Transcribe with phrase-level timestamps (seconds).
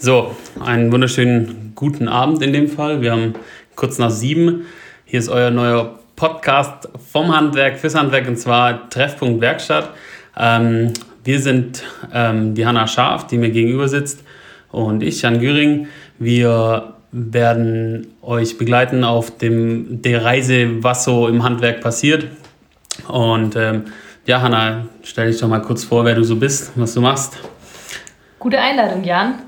[0.00, 3.02] So, einen wunderschönen guten Abend in dem Fall.
[3.02, 3.34] Wir haben
[3.74, 4.66] kurz nach sieben.
[5.04, 9.90] Hier ist euer neuer Podcast vom Handwerk fürs Handwerk und zwar Treffpunkt Werkstatt.
[10.38, 10.92] Ähm,
[11.24, 11.82] wir sind
[12.14, 14.22] ähm, die Hanna Scharf, die mir gegenüber sitzt,
[14.70, 15.88] und ich, Jan Güring.
[16.20, 22.28] Wir werden euch begleiten auf dem, der Reise, was so im Handwerk passiert.
[23.08, 23.86] Und ähm,
[24.26, 27.36] ja, Hanna, stell dich doch mal kurz vor, wer du so bist, was du machst.
[28.38, 29.47] Gute Einladung, Jan.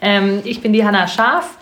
[0.00, 1.56] Ähm, ich bin die Hanna Schaf,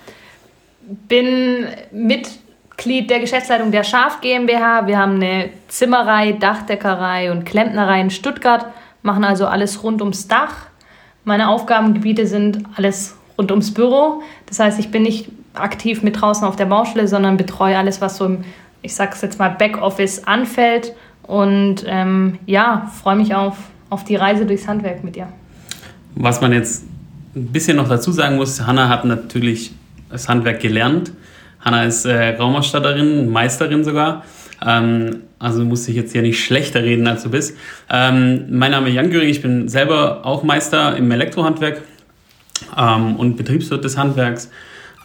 [1.08, 4.86] bin Mitglied der Geschäftsleitung der Schaf GmbH.
[4.86, 8.66] Wir haben eine Zimmerei, Dachdeckerei und Klempnerei in Stuttgart,
[9.02, 10.66] machen also alles rund ums Dach.
[11.24, 14.22] Meine Aufgabengebiete sind alles rund ums Büro.
[14.46, 18.16] Das heißt, ich bin nicht aktiv mit draußen auf der Baustelle, sondern betreue alles, was
[18.16, 18.44] so im,
[18.82, 20.94] ich sag's jetzt mal, Backoffice anfällt.
[21.22, 23.56] Und ähm, ja, freue mich auf,
[23.90, 25.28] auf die Reise durchs Handwerk mit dir.
[26.14, 26.84] Was man jetzt
[27.36, 29.72] ein bisschen noch dazu sagen muss, Hanna hat natürlich
[30.10, 31.12] das Handwerk gelernt.
[31.60, 34.24] Hanna ist äh, Raumausstatterin, Meisterin sogar.
[34.64, 37.56] Ähm, also musst dich jetzt hier nicht schlechter reden, als du bist.
[37.90, 41.82] Ähm, mein Name ist Jan Göring, ich bin selber auch Meister im Elektrohandwerk
[42.76, 44.50] ähm, und Betriebswirt des Handwerks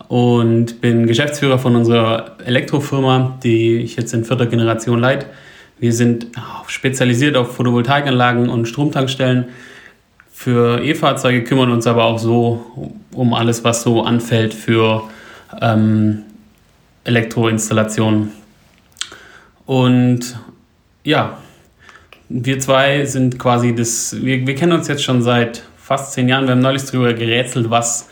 [0.07, 5.25] und bin Geschäftsführer von unserer Elektrofirma, die ich jetzt in vierter Generation leite.
[5.79, 6.27] Wir sind
[6.67, 9.45] spezialisiert auf Photovoltaikanlagen und Stromtankstellen
[10.41, 15.03] für E-Fahrzeuge, kümmern uns aber auch so um alles, was so anfällt für
[15.61, 16.23] ähm,
[17.03, 18.31] Elektroinstallationen.
[19.67, 20.39] Und
[21.03, 21.37] ja,
[22.27, 26.45] wir zwei sind quasi das, wir, wir kennen uns jetzt schon seit fast zehn Jahren.
[26.45, 28.09] Wir haben neulich darüber gerätselt, was,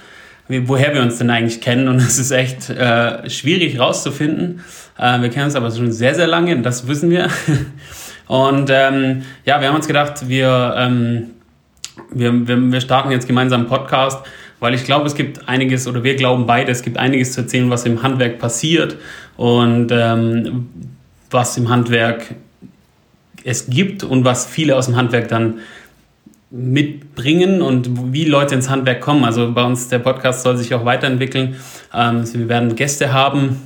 [0.47, 1.88] woher wir uns denn eigentlich kennen.
[1.88, 4.63] Und es ist echt äh, schwierig rauszufinden.
[5.00, 7.27] Äh, wir kennen uns aber schon sehr, sehr lange, das wissen wir.
[8.27, 11.31] Und ähm, ja, wir haben uns gedacht, wir ähm,
[12.11, 14.25] wir, wir, wir starten jetzt gemeinsam einen Podcast,
[14.59, 17.69] weil ich glaube, es gibt einiges, oder wir glauben beide, es gibt einiges zu erzählen,
[17.69, 18.97] was im Handwerk passiert
[19.38, 20.69] und ähm,
[21.31, 22.35] was im Handwerk
[23.44, 25.59] es gibt und was viele aus dem Handwerk dann
[26.51, 29.23] mitbringen und wie Leute ins Handwerk kommen.
[29.23, 31.56] Also bei uns der Podcast soll sich auch weiterentwickeln.
[31.94, 33.62] Ähm, wir werden Gäste haben,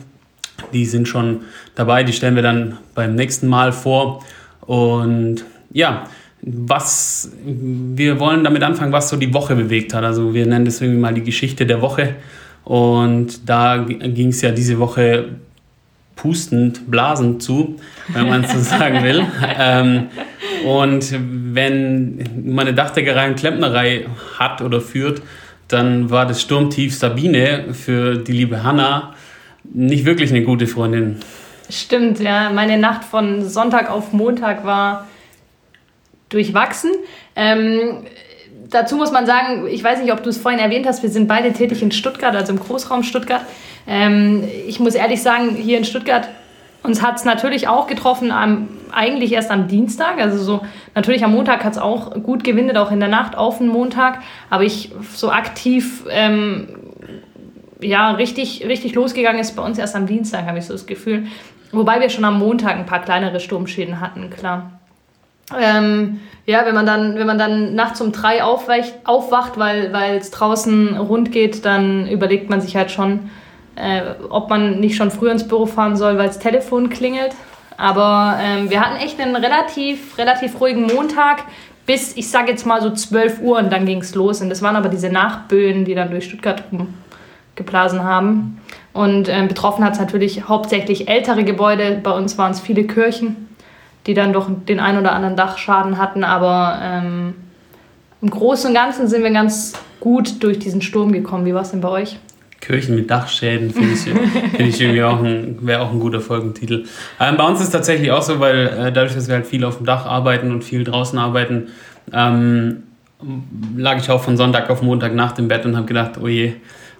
[0.73, 1.41] die sind schon
[1.75, 4.23] dabei, die stellen wir dann beim nächsten Mal vor.
[4.61, 6.07] Und ja,
[6.45, 10.03] was wir wollen damit anfangen, was so die Woche bewegt hat.
[10.03, 12.15] Also wir nennen das irgendwie mal die Geschichte der Woche.
[12.65, 15.29] Und da ging es ja diese Woche
[16.15, 17.75] pustend, blasend zu,
[18.09, 19.25] wenn man so sagen will.
[19.57, 20.07] ähm,
[20.65, 21.13] und
[21.53, 24.05] wenn man eine Dachdeckerei und Klempnerei
[24.37, 25.21] hat oder führt,
[25.67, 29.13] dann war das Sturmtief Sabine für die liebe Hanna
[29.73, 31.17] nicht wirklich eine gute Freundin.
[31.69, 32.51] Stimmt, ja.
[32.51, 35.07] Meine Nacht von Sonntag auf Montag war
[36.33, 36.91] durchwachsen.
[37.35, 38.05] Ähm,
[38.69, 41.27] dazu muss man sagen, ich weiß nicht, ob du es vorhin erwähnt hast, wir sind
[41.27, 43.41] beide tätig in Stuttgart, also im Großraum Stuttgart.
[43.87, 46.27] Ähm, ich muss ehrlich sagen, hier in Stuttgart,
[46.83, 50.19] uns hat es natürlich auch getroffen, am, eigentlich erst am Dienstag.
[50.19, 50.61] Also so,
[50.95, 54.19] natürlich am Montag hat es auch gut gewindet, auch in der Nacht auf den Montag.
[54.49, 56.67] Aber ich so aktiv, ähm,
[57.79, 61.27] ja, richtig, richtig losgegangen ist bei uns erst am Dienstag, habe ich so das Gefühl.
[61.71, 64.79] Wobei wir schon am Montag ein paar kleinere Sturmschäden hatten, klar.
[65.57, 70.31] Ähm, ja, wenn man dann, wenn man dann nachts um drei aufwacht, aufwacht weil es
[70.31, 73.29] draußen rund geht, dann überlegt man sich halt schon,
[73.75, 77.33] äh, ob man nicht schon früher ins Büro fahren soll, weil das Telefon klingelt.
[77.77, 81.43] Aber ähm, wir hatten echt einen relativ, relativ ruhigen Montag
[81.85, 84.41] bis, ich sage jetzt mal so 12 Uhr und dann ging es los.
[84.41, 86.63] Und das waren aber diese Nachböen, die dann durch Stuttgart
[87.55, 88.61] geblasen haben.
[88.93, 91.99] Und ähm, betroffen hat es natürlich hauptsächlich ältere Gebäude.
[92.03, 93.49] Bei uns waren es viele Kirchen
[94.05, 96.23] die dann doch den ein oder anderen Dachschaden hatten.
[96.23, 97.35] Aber ähm,
[98.21, 101.45] im Großen und Ganzen sind wir ganz gut durch diesen Sturm gekommen.
[101.45, 102.19] Wie war es denn bei euch?
[102.63, 106.85] Kirchen mit Dachschäden finde ich, find ich irgendwie auch ein, wäre auch ein guter Folgentitel.
[107.19, 109.65] Ähm, bei uns ist es tatsächlich auch so, weil äh, dadurch, dass wir halt viel
[109.65, 111.67] auf dem Dach arbeiten und viel draußen arbeiten,
[112.13, 112.83] ähm,
[113.75, 116.53] lag ich auch von Sonntag auf Montag nach dem Bett und habe gedacht, oh je,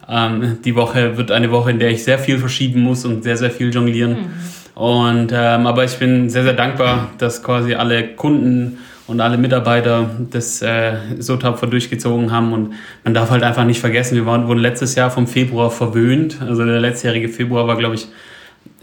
[0.09, 3.37] ähm, die Woche wird eine Woche, in der ich sehr viel verschieben muss und sehr,
[3.37, 4.11] sehr viel jonglieren.
[4.11, 4.29] Mhm.
[4.75, 10.09] Und, ähm, aber ich bin sehr, sehr dankbar, dass quasi alle Kunden und alle Mitarbeiter
[10.31, 12.53] das äh, so tapfer durchgezogen haben.
[12.53, 12.73] Und
[13.03, 16.41] man darf halt einfach nicht vergessen, wir waren, wurden letztes Jahr vom Februar verwöhnt.
[16.41, 18.07] Also der letztjährige Februar war, glaube ich,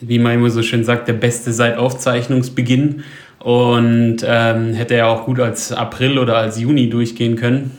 [0.00, 3.02] wie man immer so schön sagt, der beste seit Aufzeichnungsbeginn.
[3.40, 7.76] Und ähm, hätte ja auch gut als April oder als Juni durchgehen können.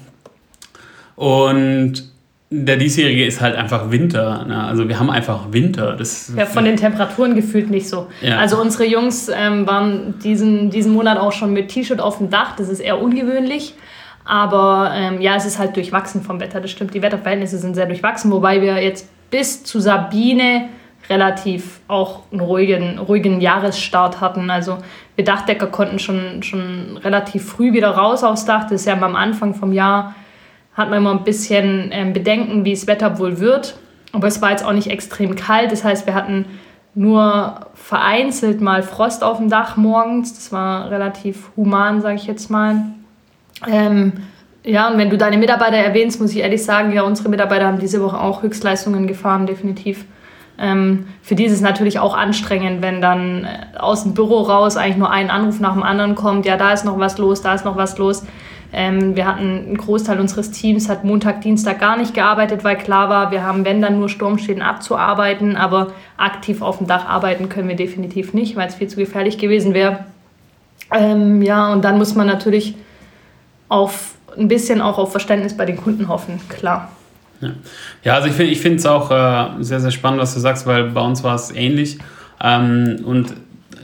[1.15, 2.10] Und
[2.53, 4.43] der diesjährige ist halt einfach Winter.
[4.45, 4.61] Ne?
[4.61, 5.95] Also wir haben einfach Winter.
[5.95, 8.07] Das ja, von den Temperaturen gefühlt nicht so.
[8.21, 8.39] Ja.
[8.39, 12.57] Also unsere Jungs ähm, waren diesen, diesen Monat auch schon mit T-Shirt auf dem Dach.
[12.57, 13.73] Das ist eher ungewöhnlich.
[14.25, 16.93] Aber ähm, ja, es ist halt durchwachsen vom Wetter, das stimmt.
[16.93, 20.67] Die Wetterverhältnisse sind sehr durchwachsen, wobei wir jetzt bis zu Sabine
[21.09, 24.49] relativ auch einen ruhigen, ruhigen Jahresstart hatten.
[24.49, 24.77] Also
[25.15, 28.63] wir Dachdecker konnten schon, schon relativ früh wieder raus aufs Dach.
[28.63, 30.15] Das ist ja am Anfang vom Jahr,
[30.73, 33.75] hat man immer ein bisschen ähm, Bedenken, wie das Wetter wohl wird.
[34.13, 35.71] Aber es war jetzt auch nicht extrem kalt.
[35.71, 36.45] Das heißt, wir hatten
[36.93, 40.33] nur vereinzelt mal Frost auf dem Dach morgens.
[40.33, 42.83] Das war relativ human, sage ich jetzt mal.
[43.67, 44.13] Ähm,
[44.63, 47.79] ja, und wenn du deine Mitarbeiter erwähnst, muss ich ehrlich sagen, ja, unsere Mitarbeiter haben
[47.79, 50.05] diese Woche auch Höchstleistungen gefahren, definitiv.
[50.59, 54.77] Ähm, für die ist es natürlich auch anstrengend, wenn dann äh, aus dem Büro raus
[54.77, 56.45] eigentlich nur ein Anruf nach dem anderen kommt.
[56.45, 58.23] Ja, da ist noch was los, da ist noch was los.
[58.73, 63.09] Ähm, wir hatten einen Großteil unseres Teams hat Montag, Dienstag gar nicht gearbeitet, weil klar
[63.09, 67.67] war, wir haben, wenn dann nur Sturmschäden abzuarbeiten, aber aktiv auf dem Dach arbeiten können
[67.67, 70.05] wir definitiv nicht, weil es viel zu gefährlich gewesen wäre.
[70.93, 72.75] Ähm, ja, und dann muss man natürlich
[73.67, 76.91] auf ein bisschen auch auf Verständnis bei den Kunden hoffen, klar.
[77.41, 77.51] Ja,
[78.03, 81.01] ja also ich finde es auch äh, sehr, sehr spannend, was du sagst, weil bei
[81.01, 81.97] uns war es ähnlich.
[82.41, 83.33] Ähm, und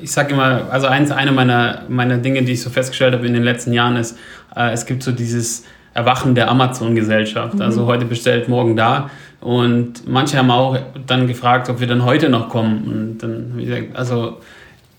[0.01, 3.33] ich sage immer, also eins, eine meiner, meiner Dinge, die ich so festgestellt habe in
[3.33, 4.17] den letzten Jahren, ist,
[4.57, 5.63] äh, es gibt so dieses
[5.93, 7.55] Erwachen der Amazon-Gesellschaft.
[7.55, 7.61] Mhm.
[7.61, 9.09] Also heute bestellt, morgen da.
[9.39, 12.83] Und manche haben auch dann gefragt, ob wir dann heute noch kommen.
[12.87, 14.37] Und dann, wie gesagt, also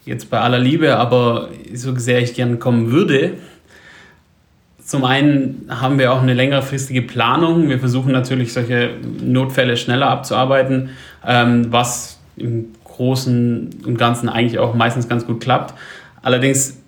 [0.05, 3.35] jetzt bei aller Liebe, aber so sehr ich gerne kommen würde,
[4.89, 7.69] zum einen haben wir auch eine längerfristige Planung.
[7.69, 10.91] Wir versuchen natürlich solche Notfälle schneller abzuarbeiten,
[11.27, 15.75] ähm, was im Großen und Ganzen eigentlich auch meistens ganz gut klappt.
[16.23, 16.79] Allerdings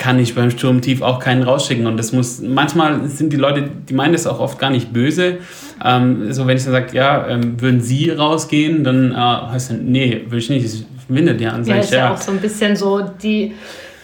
[0.00, 1.86] kann ich beim Sturmtief auch keinen rausschicken.
[1.86, 5.38] Und das muss, manchmal sind die Leute, die meinen das auch oft gar nicht böse.
[5.84, 9.76] Ähm, so, wenn ich dann sage, ja, ähm, würden Sie rausgehen, dann äh, heißt es,
[9.78, 11.64] nee, will ich nicht, es windet ja an.
[11.64, 13.52] Ja, ist ja, ja auch so ein bisschen so die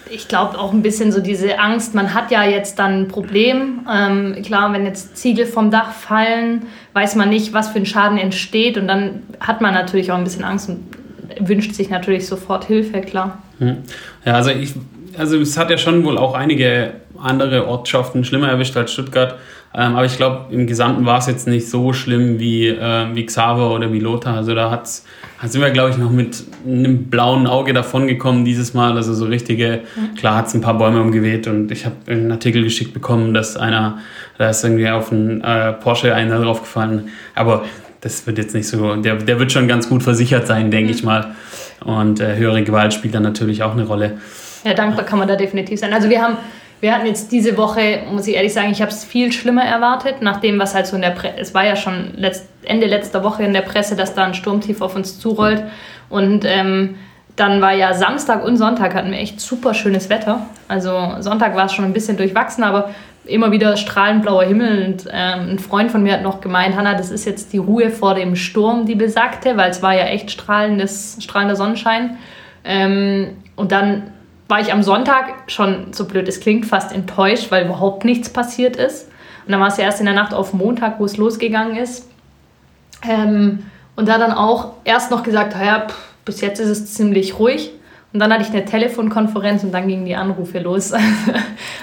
[0.09, 3.81] ich glaube auch ein bisschen so diese Angst, man hat ja jetzt dann ein Problem.
[3.93, 8.17] Ähm, klar, wenn jetzt Ziegel vom Dach fallen, weiß man nicht, was für ein Schaden
[8.17, 10.79] entsteht und dann hat man natürlich auch ein bisschen Angst und
[11.41, 13.43] wünscht sich natürlich sofort Hilfe, klar.
[13.59, 13.79] Hm.
[14.25, 14.75] Ja, also ich,
[15.19, 19.37] also es hat ja schon wohl auch einige andere Ortschaften schlimmer erwischt als Stuttgart.
[19.75, 23.27] Ähm, aber ich glaube, im Gesamten war es jetzt nicht so schlimm wie, äh, wie
[23.27, 24.35] Xaver oder wie Lothar.
[24.35, 25.05] Also da hat's,
[25.41, 28.97] da sind wir, glaube ich, noch mit einem blauen Auge davon gekommen dieses Mal.
[28.97, 29.81] Also so richtige,
[30.17, 33.57] klar hat es ein paar Bäume umgeweht und ich habe einen Artikel geschickt bekommen, dass
[33.59, 33.99] einer,
[34.39, 37.11] da ist irgendwie auf einen äh, Porsche einer draufgefallen.
[37.35, 37.65] Aber
[38.01, 41.03] das wird jetzt nicht so, der, der wird schon ganz gut versichert sein, denke ich
[41.03, 41.35] mal.
[41.85, 44.17] Und äh, höhere Gewalt spielt dann natürlich auch eine Rolle.
[44.67, 45.93] Ja, dankbar kann man da definitiv sein.
[45.93, 46.39] Also wir haben
[46.81, 50.21] wir hatten jetzt diese Woche, muss ich ehrlich sagen, ich habe es viel schlimmer erwartet,
[50.21, 53.45] nach was halt so in der Presse, es war ja schon letzt, Ende letzter Woche
[53.45, 55.63] in der Presse, dass da ein Sturmtief auf uns zurollt.
[56.11, 56.97] Und ähm,
[57.35, 60.47] dann war ja Samstag und Sonntag hatten wir echt super schönes Wetter.
[60.69, 62.91] Also Sonntag war es schon ein bisschen durchwachsen, aber
[63.25, 64.87] immer wieder strahlend blauer Himmel.
[64.87, 67.91] Und ähm, ein Freund von mir hat noch gemeint, Hanna, das ist jetzt die Ruhe
[67.91, 72.19] vor dem Sturm, die besagte, weil es war ja echt strahlendes, strahlender Sonnenschein.
[72.65, 74.13] Ähm, und dann
[74.49, 78.77] war ich am Sonntag schon, so blöd es klingt, fast enttäuscht, weil überhaupt nichts passiert
[78.77, 79.09] ist.
[79.45, 82.09] Und dann war es ja erst in der Nacht auf Montag, wo es losgegangen ist.
[83.09, 83.65] Ähm,
[83.97, 87.73] und da dann auch erst noch gesagt, ja, pff, bis jetzt ist es ziemlich ruhig.
[88.13, 90.93] Und dann hatte ich eine Telefonkonferenz und dann gingen die Anrufe los.
[90.93, 91.01] und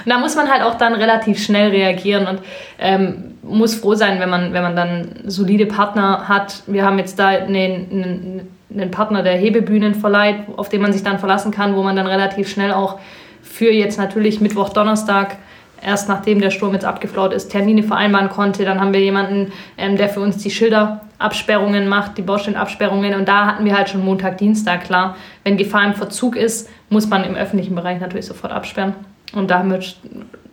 [0.06, 2.40] da muss man halt auch dann relativ schnell reagieren und
[2.78, 6.62] ähm, muss froh sein, wenn man, wenn man dann solide Partner hat.
[6.66, 11.02] Wir haben jetzt da eine, eine einen Partner, der Hebebühnen verleiht, auf den man sich
[11.02, 12.98] dann verlassen kann, wo man dann relativ schnell auch
[13.42, 15.36] für jetzt natürlich Mittwoch, Donnerstag,
[15.80, 18.64] erst nachdem der Sturm jetzt abgeflaut ist, Termine vereinbaren konnte.
[18.64, 23.14] Dann haben wir jemanden, ähm, der für uns die Schilderabsperrungen macht, die Baustellenabsperrungen.
[23.14, 25.16] Und da hatten wir halt schon Montag, Dienstag, klar.
[25.44, 28.94] Wenn Gefahr im Verzug ist, muss man im öffentlichen Bereich natürlich sofort absperren.
[29.34, 29.80] Und da haben wir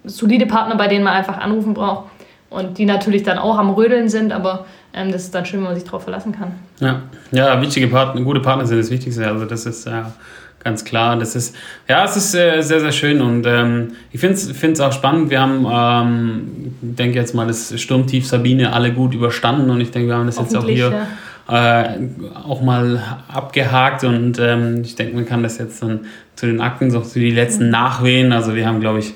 [0.04, 2.10] solide Partner, bei denen man einfach anrufen braucht.
[2.50, 5.68] Und die natürlich dann auch am Rödeln sind, aber ähm, das ist dann schön, wenn
[5.68, 6.56] man sich darauf verlassen kann.
[6.82, 9.26] Ja, ja wichtige Partner, gute Partner sind das Wichtigste.
[9.26, 11.18] Also das ist ja äh, ganz klar.
[11.18, 11.56] Das ist,
[11.88, 15.30] ja, es ist äh, sehr, sehr schön und ähm, ich finde es auch spannend.
[15.30, 19.92] Wir haben, ähm, ich denke jetzt mal, das Sturmtief Sabine alle gut überstanden und ich
[19.92, 21.08] denke, wir haben das jetzt auch hier
[21.48, 21.82] ja.
[21.84, 22.00] äh,
[22.44, 26.02] auch mal abgehakt und ähm, ich denke, man kann das jetzt dann
[26.36, 27.72] zu den Akten, so zu die letzten mhm.
[27.72, 28.34] Nachwehen.
[28.34, 29.14] Also wir haben, glaube ich,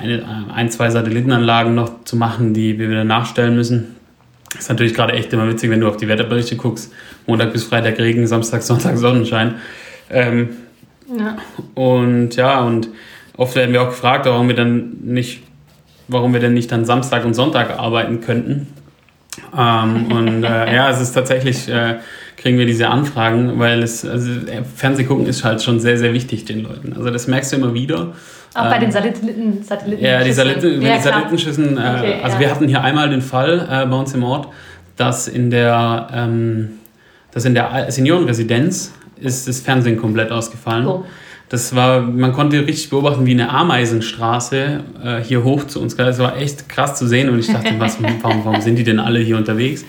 [0.00, 0.24] eine,
[0.54, 3.96] ein, zwei Satellitenanlagen noch zu machen, die wir wieder nachstellen müssen.
[4.52, 6.92] Das ist natürlich gerade echt immer witzig, wenn du auf die Wetterberichte guckst.
[7.26, 9.56] Montag bis Freitag Regen, Samstag, Sonntag Sonnenschein.
[10.10, 10.50] Ähm,
[11.18, 11.36] ja.
[11.74, 12.88] Und ja, und
[13.36, 15.42] oft werden wir auch gefragt, warum wir dann nicht,
[16.08, 18.68] warum wir denn nicht dann Samstag und Sonntag arbeiten könnten.
[19.56, 21.98] Ähm, und äh, ja, es ist tatsächlich, äh,
[22.40, 24.30] kriegen wir diese Anfragen, weil es, also
[24.74, 26.94] Fernsehgucken ist halt schon sehr, sehr wichtig den Leuten.
[26.96, 28.14] Also das merkst du immer wieder.
[28.54, 31.76] Auch bei den Satelliten, Satelliten Ja, die, Satelliten, ja, die Satellitenschüssen.
[31.76, 32.40] Äh, okay, also ja.
[32.40, 34.48] wir hatten hier einmal den Fall äh, bei uns im Ort,
[34.96, 36.70] dass in der, ähm,
[37.30, 40.86] dass in der Seniorenresidenz ist das Fernsehen komplett ausgefallen.
[40.86, 41.04] Oh.
[41.50, 45.94] Das war, man konnte richtig beobachten, wie eine Ameisenstraße äh, hier hoch zu uns.
[45.94, 48.98] Das war echt krass zu sehen und ich dachte, was, warum, warum sind die denn
[48.98, 49.84] alle hier unterwegs?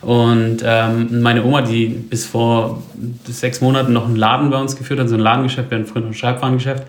[0.00, 2.82] Und ähm, meine Oma, die bis vor
[3.26, 6.04] sechs Monaten noch einen Laden bei uns geführt hat, so ein Ladengeschäft, wir hatten früher
[6.04, 6.84] ein Schreibwarengeschäft,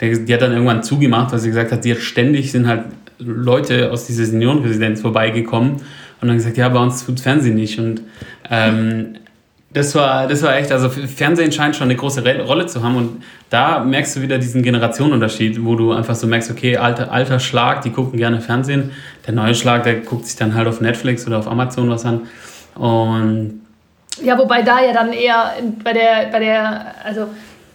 [0.00, 2.84] die, hat dann irgendwann zugemacht, weil sie gesagt hat, sie hat ständig sind halt
[3.18, 5.76] Leute aus dieser Seniorenresidenz vorbeigekommen
[6.20, 7.78] und dann gesagt, ja, bei uns tut Fernsehen nicht.
[7.78, 8.02] Und
[8.50, 9.16] ähm,
[9.72, 12.96] das war, das war echt, also Fernsehen scheint schon eine große Rolle zu haben.
[12.96, 17.40] Und da merkst du wieder diesen Generationenunterschied, wo du einfach so merkst, okay, alter, alter
[17.40, 18.92] Schlag, die gucken gerne Fernsehen,
[19.26, 22.22] der neue Schlag, der guckt sich dann halt auf Netflix oder auf Amazon was an
[22.76, 23.60] und
[24.22, 25.52] ja, wobei da ja dann eher
[25.82, 27.26] bei der, bei der, also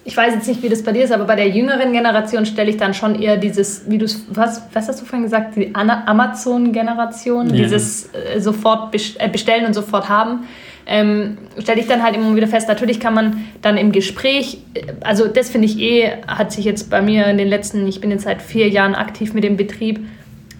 [0.05, 2.69] ich weiß jetzt nicht, wie das bei dir ist, aber bei der jüngeren Generation stelle
[2.69, 5.75] ich dann schon eher dieses, wie du es, was, was hast du vorhin gesagt, die
[5.75, 7.63] Amazon-Generation, ja.
[7.63, 10.45] dieses äh, sofort äh, bestellen und sofort haben
[10.89, 14.57] ähm, stelle ich dann halt immer wieder fest, natürlich kann man dann im Gespräch,
[15.01, 18.09] also das finde ich eh, hat sich jetzt bei mir in den letzten, ich bin
[18.09, 19.99] jetzt seit vier Jahren aktiv mit dem Betrieb,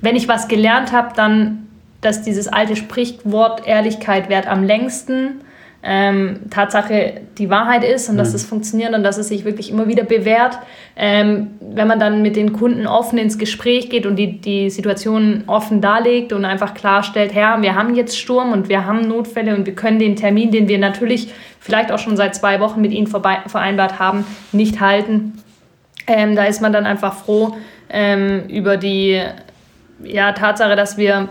[0.01, 1.67] wenn ich was gelernt habe, dann,
[2.01, 5.41] dass dieses alte Sprichwort Ehrlichkeit währt am längsten
[5.81, 8.19] ähm, Tatsache die Wahrheit ist und mhm.
[8.19, 10.59] dass es funktioniert und dass es sich wirklich immer wieder bewährt.
[10.97, 15.43] Ähm, wenn man dann mit den Kunden offen ins Gespräch geht und die, die Situation
[15.47, 19.65] offen darlegt und einfach klarstellt, Herr, wir haben jetzt Sturm und wir haben Notfälle und
[19.65, 23.07] wir können den Termin, den wir natürlich vielleicht auch schon seit zwei Wochen mit Ihnen
[23.07, 25.41] vereinbart haben, nicht halten.
[26.07, 27.55] Ähm, da ist man dann einfach froh
[27.89, 29.21] ähm, über die
[30.03, 31.29] ja, Tatsache, dass wir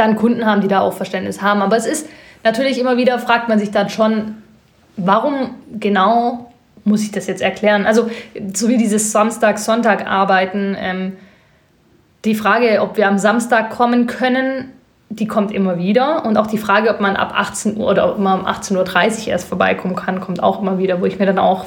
[0.00, 1.62] dann Kunden haben, die da auch Verständnis haben.
[1.62, 2.08] Aber es ist
[2.42, 4.36] natürlich immer wieder fragt man sich dann schon,
[4.96, 6.50] warum genau
[6.84, 7.86] muss ich das jetzt erklären?
[7.86, 8.10] Also,
[8.54, 11.12] so wie dieses Samstag-Sonntag-Arbeiten, ähm,
[12.24, 14.72] die Frage, ob wir am Samstag kommen können,
[15.08, 16.24] die kommt immer wieder.
[16.24, 19.28] Und auch die Frage, ob man ab 18 Uhr oder ob man um 18.30 Uhr
[19.28, 21.66] erst vorbeikommen kann, kommt auch immer wieder, wo ich mir dann auch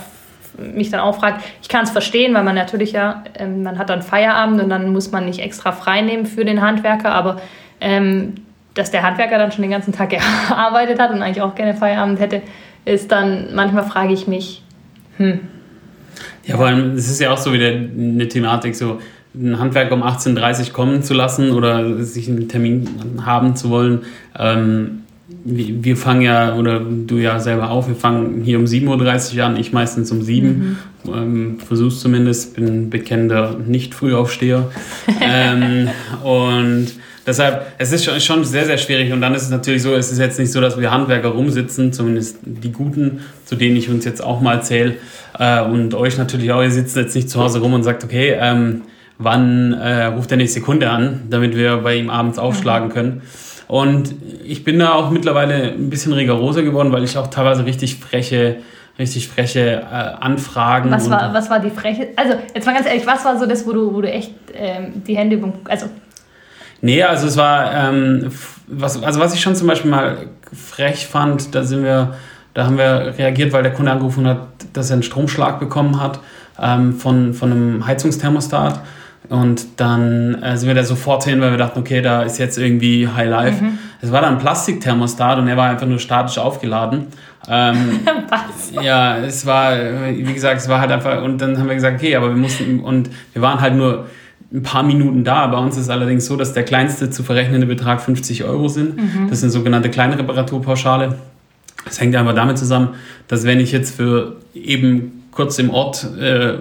[0.58, 3.90] mich dann auch frage, ich kann es verstehen, weil man natürlich ja, ähm, man hat
[3.90, 7.42] dann Feierabend und dann muss man nicht extra frei nehmen für den Handwerker, aber
[7.84, 8.34] ähm,
[8.74, 10.10] dass der Handwerker dann schon den ganzen Tag
[10.50, 12.42] gearbeitet hat und eigentlich auch gerne Feierabend hätte,
[12.86, 14.64] ist dann, manchmal frage ich mich,
[15.18, 15.40] hm.
[16.46, 19.00] Ja, vor allem, es ist ja auch so wieder eine Thematik, so
[19.36, 22.88] einen Handwerker um 18.30 Uhr kommen zu lassen oder sich einen Termin
[23.26, 24.02] haben zu wollen.
[24.38, 25.04] Ähm,
[25.46, 29.58] wir fangen ja, oder du ja selber auch, wir fangen hier um 7.30 Uhr an,
[29.58, 30.78] ich meistens um 7 mhm.
[31.14, 34.72] ähm, versuch's zumindest, bin bekennender Nicht-Frühaufsteher.
[35.22, 35.90] ähm,
[36.24, 36.88] und
[37.26, 39.14] Deshalb, es ist schon, schon sehr, sehr schwierig.
[39.14, 41.94] Und dann ist es natürlich so, es ist jetzt nicht so, dass wir Handwerker rumsitzen,
[41.94, 44.96] zumindest die Guten, zu denen ich uns jetzt auch mal zähle.
[45.40, 48.36] Äh, und euch natürlich auch, ihr sitzt jetzt nicht zu Hause rum und sagt, okay,
[48.38, 48.82] ähm,
[49.18, 53.22] wann äh, ruft der nächste Kunde an, damit wir bei ihm abends aufschlagen können.
[53.68, 54.14] Und
[54.44, 58.58] ich bin da auch mittlerweile ein bisschen rigoroser geworden, weil ich auch teilweise richtig freche
[59.00, 60.92] richtig freche äh, Anfragen.
[60.92, 62.10] Was war, was war die freche?
[62.16, 65.04] Also, jetzt mal ganz ehrlich, was war so das, wo du, wo du echt ähm,
[65.08, 65.88] die Hände, also
[66.84, 68.30] Nee, also es war, ähm,
[68.68, 70.18] was, also was ich schon zum Beispiel mal
[70.54, 72.16] frech fand, da sind wir,
[72.54, 74.40] da haben wir reagiert, weil der Kunde angerufen hat,
[74.74, 76.20] dass er einen Stromschlag bekommen hat
[76.62, 78.82] ähm, von, von einem Heizungsthermostat.
[79.30, 82.58] Und dann äh, sind wir da sofort hin, weil wir dachten, okay, da ist jetzt
[82.58, 83.64] irgendwie High Life.
[83.64, 83.80] Mhm.
[84.02, 87.08] Es war dann ein Plastikthermostat und er war einfach nur statisch aufgeladen.
[87.48, 88.84] Ähm, Was?
[88.84, 89.74] Ja, es war,
[90.10, 92.82] wie gesagt, es war halt einfach, und dann haben wir gesagt, okay, aber wir mussten,
[92.82, 94.08] und wir waren halt nur
[94.54, 95.48] ein paar Minuten da.
[95.48, 98.98] Bei uns ist es allerdings so, dass der kleinste zu verrechnende Betrag 50 Euro sind.
[98.98, 99.28] Mhm.
[99.28, 101.18] Das ist eine sogenannte kleine Reparaturpauschale.
[101.86, 102.90] Das hängt aber damit zusammen,
[103.28, 106.54] dass wenn ich jetzt für eben kurz im Ort äh,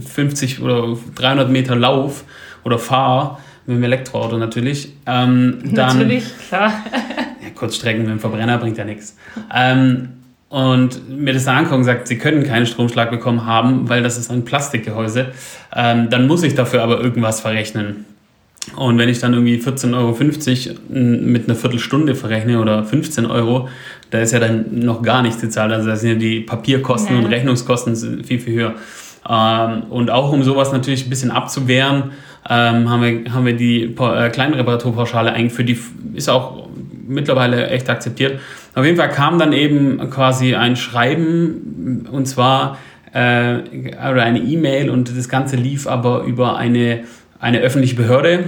[0.00, 2.24] 50 oder 300 Meter lauf
[2.62, 5.98] oder fahre, mit dem Elektroauto natürlich, ähm, dann...
[5.98, 6.72] Natürlich, klar.
[7.42, 9.16] ja, Kurzstrecken mit dem Verbrenner bringt ja nichts.
[9.54, 10.19] Ähm,
[10.50, 14.18] und mir das dann angucken und sagt, sie können keinen Stromschlag bekommen haben, weil das
[14.18, 15.28] ist ein Plastikgehäuse,
[15.74, 18.04] ähm, dann muss ich dafür aber irgendwas verrechnen.
[18.76, 23.68] Und wenn ich dann irgendwie 14,50 Euro mit einer Viertelstunde verrechne oder 15 Euro,
[24.10, 25.72] da ist ja dann noch gar nichts gezahlt.
[25.72, 27.22] Also da sind ja die Papierkosten ja.
[27.22, 28.74] und Rechnungskosten viel, viel höher.
[29.28, 32.10] Ähm, und auch um sowas natürlich ein bisschen abzuwehren,
[32.48, 35.68] ähm, haben, wir, haben wir die äh, Kleinreparaturpauschale eingeführt.
[35.68, 35.78] Die
[36.14, 36.68] ist auch
[37.06, 38.40] mittlerweile echt akzeptiert.
[38.74, 42.78] Auf jeden Fall kam dann eben quasi ein Schreiben und zwar
[43.12, 43.58] äh,
[44.10, 47.04] oder eine E-Mail und das Ganze lief aber über eine,
[47.40, 48.44] eine öffentliche Behörde,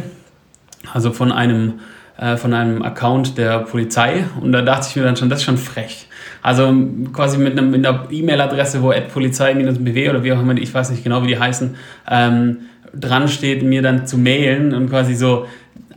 [0.92, 1.80] also von einem
[2.18, 5.44] äh, von einem Account der Polizei und da dachte ich mir dann schon, das ist
[5.44, 6.06] schon frech.
[6.42, 6.72] Also
[7.12, 11.04] quasi mit, einem, mit einer E-Mail-Adresse, wo polizei-bw oder wie auch immer, ich weiß nicht
[11.04, 11.74] genau, wie die heißen,
[12.10, 12.58] ähm,
[12.94, 15.46] dran steht, mir dann zu mailen und quasi so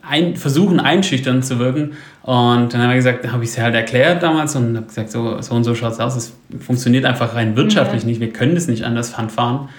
[0.07, 1.91] ein, versuchen, einschüchtern zu wirken.
[2.23, 5.41] Und dann haben wir gesagt, habe ich es halt erklärt damals und habe gesagt, so,
[5.41, 6.15] so und so schaut es aus.
[6.15, 8.07] Es funktioniert einfach rein wirtschaftlich ja.
[8.09, 8.19] nicht.
[8.19, 9.69] Wir können das nicht anders handfahren.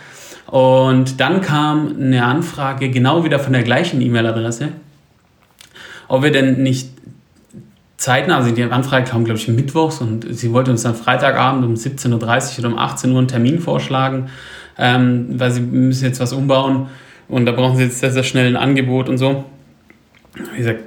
[0.47, 4.69] Und dann kam eine Anfrage genau wieder von der gleichen E-Mail-Adresse,
[6.07, 6.91] ob wir denn nicht
[7.97, 11.75] zeitnah, also die Anfrage kam, glaube ich, mittwochs und sie wollte uns dann Freitagabend um
[11.75, 14.29] 17.30 Uhr oder um 18 Uhr einen Termin vorschlagen,
[14.79, 16.89] ähm, weil sie müssen jetzt was umbauen
[17.29, 19.45] und da brauchen sie jetzt sehr, sehr schnell ein Angebot und so.
[20.57, 20.81] Ich sage,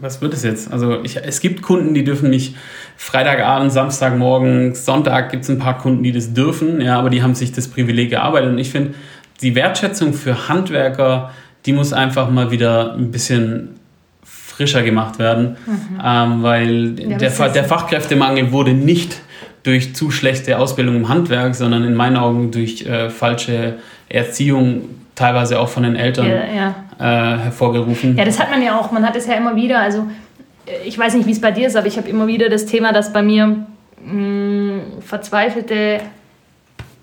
[0.00, 0.72] was wird es jetzt?
[0.72, 2.56] Also ich, es gibt Kunden, die dürfen nicht
[2.96, 7.34] Freitagabend, Samstagmorgen, Sonntag gibt es ein paar Kunden, die das dürfen, ja, aber die haben
[7.34, 8.94] sich das Privileg gearbeitet und ich finde,
[9.42, 11.32] die Wertschätzung für Handwerker,
[11.66, 13.80] die muss einfach mal wieder ein bisschen
[14.24, 16.00] frischer gemacht werden, mhm.
[16.02, 19.20] ähm, weil ja, der, der Fachkräftemangel wurde nicht
[19.64, 23.74] durch zu schlechte Ausbildung im Handwerk, sondern in meinen Augen durch äh, falsche
[24.08, 24.82] Erziehung,
[25.14, 26.74] teilweise auch von den Eltern ja, ja.
[26.98, 28.16] Äh, hervorgerufen.
[28.16, 28.92] Ja, das hat man ja auch.
[28.92, 29.80] Man hat es ja immer wieder.
[29.80, 30.06] Also
[30.66, 32.66] äh, ich weiß nicht, wie es bei dir ist, aber ich habe immer wieder das
[32.66, 33.66] Thema, dass bei mir
[34.04, 36.00] mh, mm, verzweifelte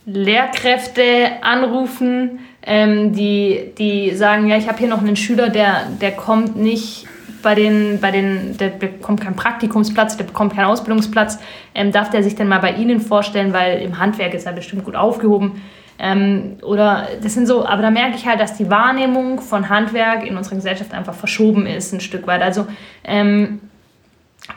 [0.05, 1.03] Lehrkräfte
[1.41, 6.55] anrufen, ähm, die, die sagen, ja, ich habe hier noch einen Schüler, der, der kommt
[6.55, 7.07] nicht
[7.41, 11.39] bei den, bei den, der bekommt keinen Praktikumsplatz, der bekommt keinen Ausbildungsplatz,
[11.73, 14.85] ähm, darf der sich denn mal bei Ihnen vorstellen, weil im Handwerk ist er bestimmt
[14.85, 15.61] gut aufgehoben.
[15.99, 20.25] Ähm, oder das sind so, aber da merke ich halt, dass die Wahrnehmung von Handwerk
[20.25, 22.41] in unserer Gesellschaft einfach verschoben ist, ein Stück weit.
[22.41, 22.67] Also
[23.03, 23.59] ähm,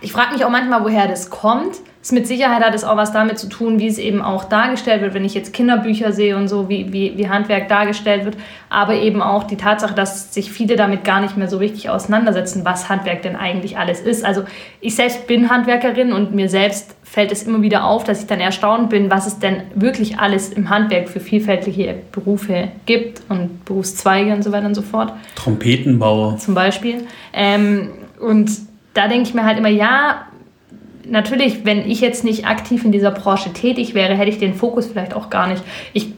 [0.00, 1.76] ich frage mich auch manchmal, woher das kommt.
[2.04, 5.00] Ist mit Sicherheit hat es auch was damit zu tun, wie es eben auch dargestellt
[5.00, 8.36] wird, wenn ich jetzt Kinderbücher sehe und so, wie, wie, wie Handwerk dargestellt wird.
[8.68, 12.62] Aber eben auch die Tatsache, dass sich viele damit gar nicht mehr so richtig auseinandersetzen,
[12.62, 14.22] was Handwerk denn eigentlich alles ist.
[14.22, 14.42] Also
[14.82, 18.40] ich selbst bin Handwerkerin und mir selbst fällt es immer wieder auf, dass ich dann
[18.40, 24.34] erstaunt bin, was es denn wirklich alles im Handwerk für vielfältige Berufe gibt und Berufszweige
[24.34, 25.14] und so weiter und so fort.
[25.36, 26.36] Trompetenbauer.
[26.36, 27.06] Zum Beispiel.
[27.32, 28.50] Ähm, und
[28.94, 30.26] da denke ich mir halt immer, ja,
[31.06, 34.86] natürlich, wenn ich jetzt nicht aktiv in dieser Branche tätig wäre, hätte ich den Fokus
[34.86, 35.62] vielleicht auch gar nicht.
[35.92, 36.12] Ich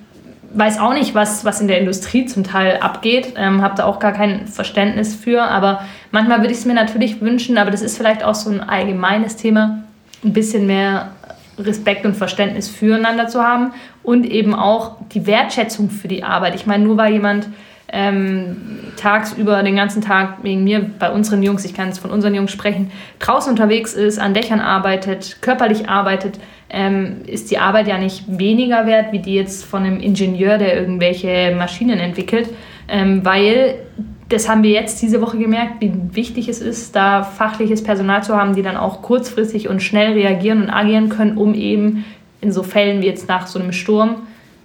[0.55, 3.98] weiß auch nicht, was, was in der Industrie zum Teil abgeht, ähm, habe da auch
[3.98, 7.96] gar kein Verständnis für, aber manchmal würde ich es mir natürlich wünschen, aber das ist
[7.96, 9.83] vielleicht auch so ein allgemeines Thema,
[10.24, 11.11] ein bisschen mehr
[11.59, 13.72] Respekt und Verständnis füreinander zu haben
[14.03, 16.55] und eben auch die Wertschätzung für die Arbeit.
[16.55, 17.48] Ich meine, nur weil jemand
[17.92, 18.57] ähm,
[18.96, 22.51] tagsüber den ganzen Tag wegen mir, bei unseren Jungs, ich kann jetzt von unseren Jungs
[22.51, 28.25] sprechen, draußen unterwegs ist, an Dächern arbeitet, körperlich arbeitet, ähm, ist die Arbeit ja nicht
[28.27, 32.49] weniger wert, wie die jetzt von einem Ingenieur, der irgendwelche Maschinen entwickelt,
[32.88, 33.77] ähm, weil
[34.29, 38.37] das haben wir jetzt diese Woche gemerkt, wie wichtig es ist, da fachliches Personal zu
[38.37, 42.05] haben, die dann auch kurzfristig und schnell reagieren und agieren können, um eben
[42.40, 44.16] in so Fällen wie jetzt nach so einem Sturm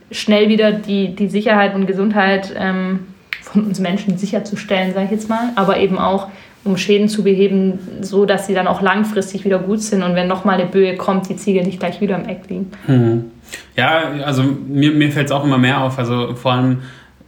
[0.10, 3.11] schnell wieder die, die Sicherheit und Gesundheit ähm,
[3.41, 6.28] von uns Menschen sicherzustellen, sage ich jetzt mal, aber eben auch
[6.63, 10.28] um Schäden zu beheben, so dass sie dann auch langfristig wieder gut sind und wenn
[10.28, 12.72] nochmal eine Böe kommt, die Ziegel nicht gleich wieder im Eck liegen.
[12.88, 13.32] Mhm.
[13.76, 16.80] Ja, also mir, mir fällt es auch immer mehr auf, also vor allem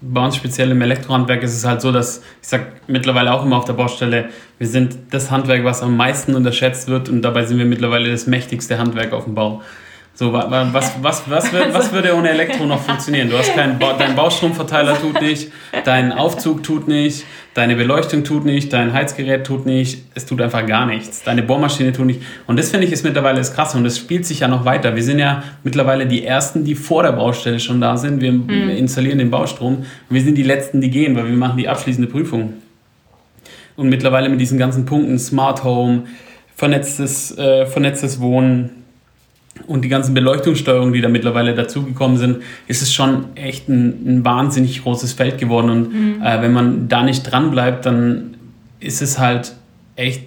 [0.01, 3.57] bei uns speziell im Elektrohandwerk ist es halt so, dass ich sage mittlerweile auch immer
[3.57, 4.25] auf der Baustelle,
[4.57, 8.27] wir sind das Handwerk, was am meisten unterschätzt wird und dabei sind wir mittlerweile das
[8.27, 9.61] mächtigste Handwerk auf dem Bau.
[10.15, 13.32] So, was, was, was, wird, was würde ohne Elektro noch funktionieren?
[13.32, 15.52] Du hast keinen ba dein Baustromverteiler tut nicht,
[15.86, 20.67] dein Aufzug tut nicht, deine Beleuchtung tut nicht, dein Heizgerät tut nicht, es tut einfach
[20.67, 21.23] gar nichts.
[21.23, 22.21] Deine Bohrmaschine tut nicht.
[22.45, 24.95] Und das finde ich ist mittlerweile das Krasse und das spielt sich ja noch weiter.
[24.95, 28.21] Wir sind ja mittlerweile die Ersten, die vor der Baustelle schon da sind.
[28.21, 28.69] Wir mhm.
[28.69, 32.08] installieren den Baustrom und wir sind die Letzten, die gehen, weil wir machen die abschließende
[32.08, 32.54] Prüfung.
[33.76, 36.04] Und mittlerweile mit diesen ganzen Punkten, Smart Home,
[36.56, 38.82] vernetztes, äh, vernetztes Wohnen,
[39.67, 44.26] und die ganzen Beleuchtungssteuerungen, die da mittlerweile dazugekommen sind, ist es schon echt ein, ein
[44.26, 45.69] wahnsinnig großes Feld geworden.
[45.69, 46.21] Und mhm.
[46.21, 48.36] äh, wenn man da nicht dran bleibt, dann
[48.80, 49.54] ist es halt
[49.95, 50.23] echt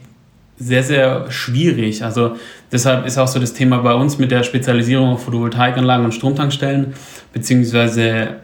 [0.59, 2.03] sehr, sehr schwierig.
[2.03, 2.37] Also
[2.73, 6.95] deshalb ist auch so das Thema bei uns mit der Spezialisierung auf Photovoltaikanlagen und Stromtankstellen,
[7.33, 8.37] beziehungsweise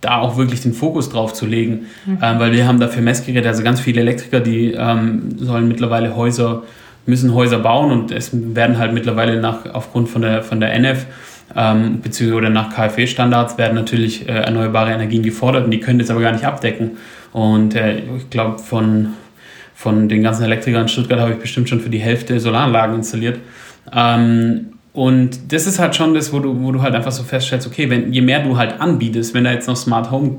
[0.00, 2.18] da auch wirklich den Fokus drauf zu legen, mhm.
[2.22, 6.62] ähm, weil wir haben dafür Messgeräte, also ganz viele Elektriker, die ähm, sollen mittlerweile Häuser
[7.08, 11.06] müssen Häuser bauen und es werden halt mittlerweile nach, aufgrund von der, von der NF
[11.56, 16.10] ähm, beziehungsweise oder nach KfW-Standards werden natürlich äh, erneuerbare Energien gefordert und die können das
[16.10, 16.92] aber gar nicht abdecken.
[17.32, 19.14] Und äh, ich glaube, von,
[19.74, 23.38] von den ganzen Elektrikern in Stuttgart habe ich bestimmt schon für die Hälfte Solaranlagen installiert.
[23.94, 27.66] Ähm, und das ist halt schon das, wo du, wo du halt einfach so feststellst,
[27.66, 30.38] okay, wenn, je mehr du halt anbietest, wenn da jetzt noch Smart Home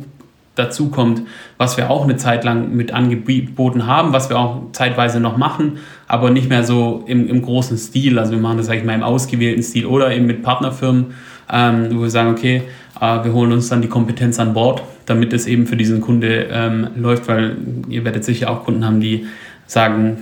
[0.60, 1.24] dazu kommt,
[1.58, 5.78] was wir auch eine Zeit lang mit angeboten haben, was wir auch zeitweise noch machen,
[6.08, 8.20] aber nicht mehr so im, im großen Stil.
[8.20, 11.08] Also wir machen das, sag ich mal, im ausgewählten Stil oder eben mit Partnerfirmen,
[11.52, 12.64] ähm, wo wir sagen, okay,
[13.00, 16.48] äh, wir holen uns dann die Kompetenz an Bord, damit es eben für diesen Kunde
[16.52, 17.58] ähm, läuft, weil
[17.90, 19.26] ihr werdet sicher auch Kunden haben, die
[19.66, 20.18] sagen,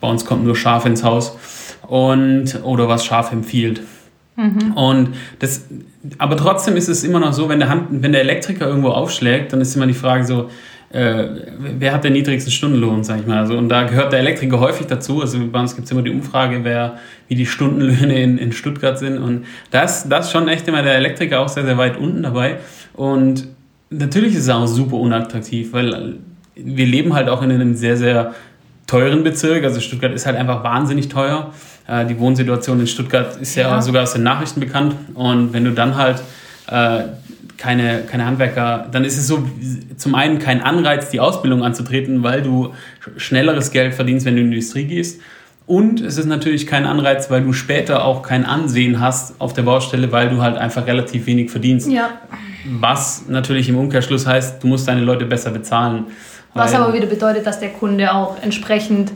[0.00, 1.36] bei uns kommt nur Schaf ins Haus
[1.86, 3.80] und oder was Schaf empfiehlt.
[4.42, 4.72] Mhm.
[4.72, 5.66] Und das,
[6.18, 9.52] aber trotzdem ist es immer noch so, wenn der, Hand, wenn der Elektriker irgendwo aufschlägt,
[9.52, 10.48] dann ist immer die Frage so,
[10.90, 11.24] äh,
[11.78, 13.38] wer hat den niedrigsten Stundenlohn, sag ich mal.
[13.38, 15.22] Also, und da gehört der Elektriker häufig dazu.
[15.22, 18.98] Also bei uns gibt es immer die Umfrage, wer, wie die Stundenlöhne in, in Stuttgart
[18.98, 19.18] sind.
[19.18, 22.58] Und das, das schon echt immer der Elektriker auch sehr, sehr weit unten dabei.
[22.92, 23.48] Und
[23.88, 26.16] natürlich ist es auch super unattraktiv, weil
[26.54, 28.34] wir leben halt auch in einem sehr, sehr
[28.86, 29.64] teuren Bezirk.
[29.64, 31.52] Also Stuttgart ist halt einfach wahnsinnig teuer.
[31.86, 34.94] Äh, die Wohnsituation in Stuttgart ist ja, ja, sogar aus den Nachrichten bekannt.
[35.14, 36.22] Und wenn du dann halt
[36.68, 37.04] äh,
[37.58, 39.46] keine, keine Handwerker, dann ist es so
[39.96, 42.74] zum einen kein Anreiz, die Ausbildung anzutreten, weil du
[43.16, 45.20] schnelleres Geld verdienst, wenn du in die Industrie gehst.
[45.66, 49.62] Und es ist natürlich kein Anreiz, weil du später auch kein Ansehen hast auf der
[49.62, 51.88] Baustelle, weil du halt einfach relativ wenig verdienst.
[51.88, 52.10] Ja.
[52.80, 56.06] Was natürlich im Umkehrschluss heißt, du musst deine Leute besser bezahlen.
[56.54, 59.12] Was aber wieder bedeutet, dass der Kunde auch entsprechend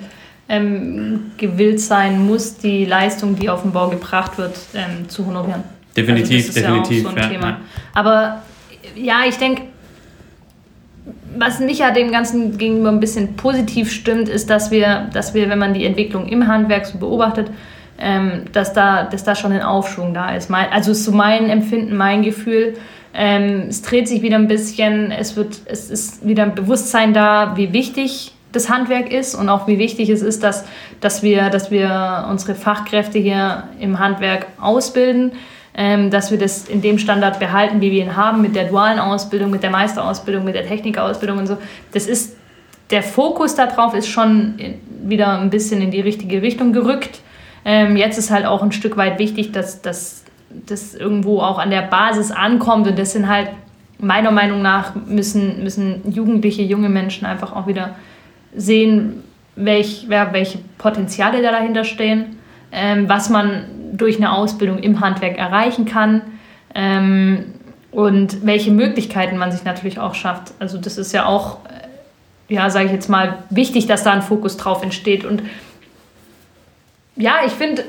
[0.48, 5.64] ähm, gewillt sein muss, die Leistung, die auf den Bau gebracht wird, ähm, zu honorieren.
[5.96, 7.04] Definitiv, also definitiv.
[7.04, 7.61] Ja so ja, ja.
[7.94, 8.42] Aber
[8.94, 9.62] ja, ich denke,
[11.37, 15.48] was mich ja dem Ganzen gegenüber ein bisschen positiv stimmt, ist, dass wir, dass wir,
[15.48, 17.50] wenn man die Entwicklung im Handwerk so beobachtet,
[17.98, 20.50] ähm, dass, da, dass da schon ein Aufschwung da ist.
[20.50, 22.74] Mein, also ist so mein Empfinden, mein Gefühl.
[23.14, 27.56] Ähm, es dreht sich wieder ein bisschen, es, wird, es ist wieder ein Bewusstsein da,
[27.56, 30.64] wie wichtig das Handwerk ist und auch wie wichtig es ist, dass,
[31.01, 35.33] dass, wir, dass wir unsere Fachkräfte hier im Handwerk ausbilden,
[35.75, 38.99] ähm, dass wir das in dem Standard behalten, wie wir ihn haben, mit der dualen
[38.99, 41.59] Ausbildung, mit der Meisterausbildung, mit der Technikausbildung und so.
[41.92, 42.37] Das ist,
[42.90, 44.55] der Fokus darauf ist schon
[45.05, 47.21] wieder ein bisschen in die richtige Richtung gerückt.
[47.64, 50.25] Ähm, jetzt ist halt auch ein Stück weit wichtig, dass das
[50.95, 53.51] irgendwo auch an der Basis ankommt und das sind halt
[53.99, 57.97] meiner Meinung nach müssen, müssen Jugendliche, junge Menschen einfach auch wieder
[58.57, 59.23] sehen,
[59.55, 62.38] welch, welche Potenziale da dahinter stehen,
[62.73, 66.23] ähm, was man durch eine Ausbildung im Handwerk erreichen kann
[66.75, 67.55] ähm,
[67.90, 70.53] und welche Möglichkeiten man sich natürlich auch schafft.
[70.59, 71.59] Also das ist ja auch,
[72.49, 75.25] äh, ja, sage ich jetzt mal, wichtig, dass da ein Fokus drauf entsteht.
[75.25, 75.42] Und
[77.16, 77.85] ja, ich finde,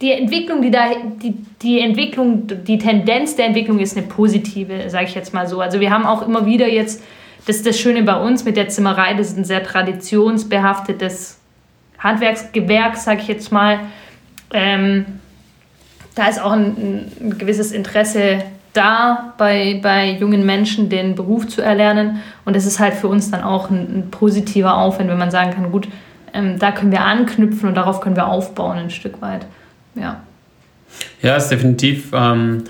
[0.00, 0.90] die Entwicklung, die da,
[1.22, 5.60] die, die Entwicklung, die Tendenz der Entwicklung ist eine positive, sage ich jetzt mal so.
[5.60, 7.02] Also wir haben auch immer wieder jetzt
[7.46, 11.38] das ist das Schöne bei uns mit der Zimmerei, das ist ein sehr traditionsbehaftetes
[11.98, 13.80] Handwerksgewerk, sag ich jetzt mal.
[14.52, 15.06] Ähm,
[16.14, 21.62] da ist auch ein, ein, gewisses Interesse da bei, bei jungen Menschen, den Beruf zu
[21.62, 22.20] erlernen.
[22.44, 25.52] Und das ist halt für uns dann auch ein, ein positiver Aufwand, wenn man sagen
[25.52, 25.88] kann, gut,
[26.34, 29.46] ähm, da können wir anknüpfen und darauf können wir aufbauen ein Stück weit.
[29.94, 30.20] Ja.
[31.22, 32.64] Ja, ist definitiv ähm,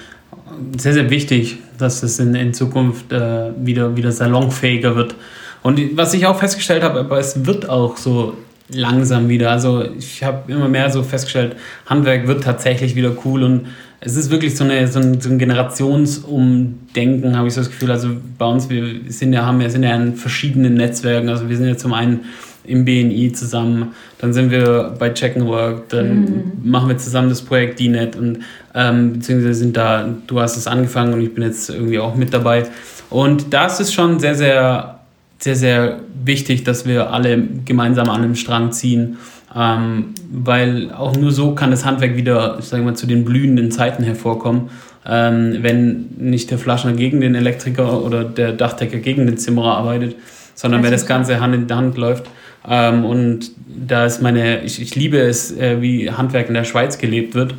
[0.76, 5.14] sehr, sehr wichtig, dass es in, in Zukunft äh, wieder, wieder salonfähiger wird.
[5.62, 8.36] Und was ich auch festgestellt habe, aber es wird auch so
[8.70, 9.50] langsam wieder.
[9.50, 13.66] Also ich habe immer mehr so festgestellt, Handwerk wird tatsächlich wieder cool und
[14.04, 17.92] es ist wirklich so, eine, so, ein, so ein Generationsumdenken, habe ich so das Gefühl.
[17.92, 21.28] Also bei uns, wir sind ja, haben, wir sind ja in verschiedenen Netzwerken.
[21.28, 22.20] Also wir sind ja zum einen
[22.64, 26.52] im BNI zusammen, dann sind wir bei Check and Work, dann mhm.
[26.62, 28.38] machen wir zusammen das Projekt DNet und
[28.74, 32.32] ähm, beziehungsweise sind da, du hast es angefangen und ich bin jetzt irgendwie auch mit
[32.32, 32.64] dabei.
[33.11, 35.00] Und da ist es schon sehr, sehr,
[35.38, 39.18] sehr, sehr wichtig, dass wir alle gemeinsam an einem Strang ziehen,
[39.54, 43.70] ähm, weil auch nur so kann das Handwerk wieder, ich sage mal, zu den blühenden
[43.70, 44.70] Zeiten hervorkommen.
[45.04, 50.14] Ähm, wenn nicht der Flaschner gegen den Elektriker oder der Dachdecker gegen den Zimmerer arbeitet,
[50.54, 52.26] sondern wenn das Ganze Hand in Hand läuft.
[52.68, 56.98] Ähm, und da ist meine, ich, ich liebe es, äh, wie Handwerk in der Schweiz
[56.98, 57.54] gelebt wird.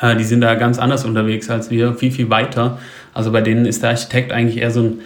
[0.00, 2.78] Äh, die sind da ganz anders unterwegs als wir, viel, viel weiter.
[3.14, 4.98] Also bei denen ist der Architekt eigentlich eher so ein,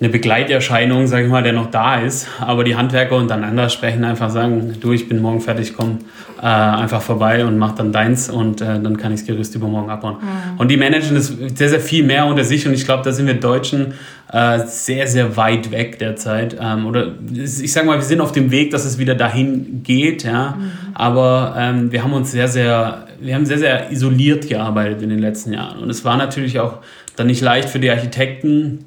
[0.00, 2.26] eine Begleiterscheinung, sag ich mal, der noch da ist.
[2.40, 6.00] Aber die Handwerker untereinander sprechen einfach, sagen, du, ich bin morgen fertig, komm
[6.44, 9.88] äh, einfach vorbei und mach dann deins und äh, dann kann ich das Gerüst übermorgen
[9.88, 10.16] abbauen.
[10.16, 10.60] Mhm.
[10.60, 13.26] Und die managen das sehr, sehr viel mehr unter sich und ich glaube, da sind
[13.26, 13.94] wir Deutschen
[14.30, 16.56] äh, sehr, sehr weit weg derzeit.
[16.60, 20.24] Ähm, oder ich sage mal, wir sind auf dem Weg, dass es wieder dahin geht,
[20.24, 20.56] ja.
[20.58, 20.70] Mhm.
[20.92, 25.18] Aber ähm, wir haben uns sehr, sehr, wir haben sehr, sehr isoliert gearbeitet in den
[25.18, 25.78] letzten Jahren.
[25.78, 26.78] Und es war natürlich auch
[27.16, 28.84] dann nicht leicht für die Architekten,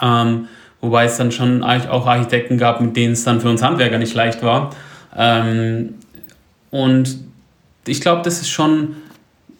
[0.00, 0.48] ähm,
[0.80, 4.14] wobei es dann schon auch Architekten gab, mit denen es dann für uns Handwerker nicht
[4.14, 4.70] leicht war.
[5.16, 5.94] Ähm,
[6.70, 7.18] und
[7.86, 8.96] ich glaube, das ist schon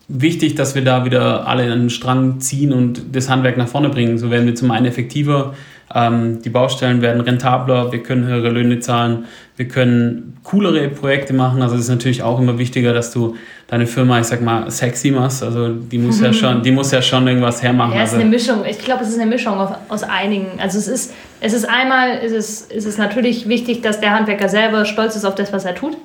[0.08, 3.90] wichtig, dass wir da wieder alle an den Strang ziehen und das Handwerk nach vorne
[3.90, 4.16] bringen.
[4.16, 5.54] So werden wir zum einen effektiver,
[5.94, 9.24] ähm, die Baustellen werden rentabler, wir können höhere Löhne zahlen,
[9.56, 11.62] wir können coolere Projekte machen.
[11.62, 13.36] Also es ist natürlich auch immer wichtiger, dass du
[13.68, 15.42] deine Firma, ich sag mal, sexy machst.
[15.42, 17.92] Also die muss ja schon, die muss ja schon irgendwas hermachen.
[17.92, 18.64] Ja, es also, ist eine Mischung.
[18.68, 20.60] Ich glaube, es ist eine Mischung aus, aus einigen.
[20.60, 24.48] Also es ist, es ist einmal, es ist, es ist natürlich wichtig, dass der Handwerker
[24.48, 25.96] selber stolz ist auf das, was er tut.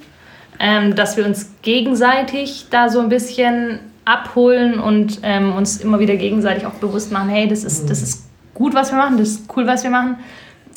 [0.60, 6.16] Ähm, dass wir uns gegenseitig da so ein bisschen abholen und ähm, uns immer wieder
[6.16, 9.56] gegenseitig auch bewusst machen, hey, das ist, das ist gut, was wir machen, das ist
[9.56, 10.18] cool, was wir machen.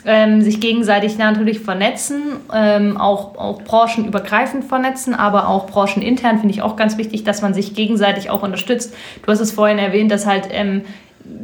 [0.08, 2.22] Ähm, sich gegenseitig natürlich vernetzen,
[2.54, 7.54] ähm, auch, auch branchenübergreifend vernetzen, aber auch branchenintern finde ich auch ganz wichtig, dass man
[7.54, 8.94] sich gegenseitig auch unterstützt.
[9.24, 10.82] Du hast es vorhin erwähnt, dass halt ähm,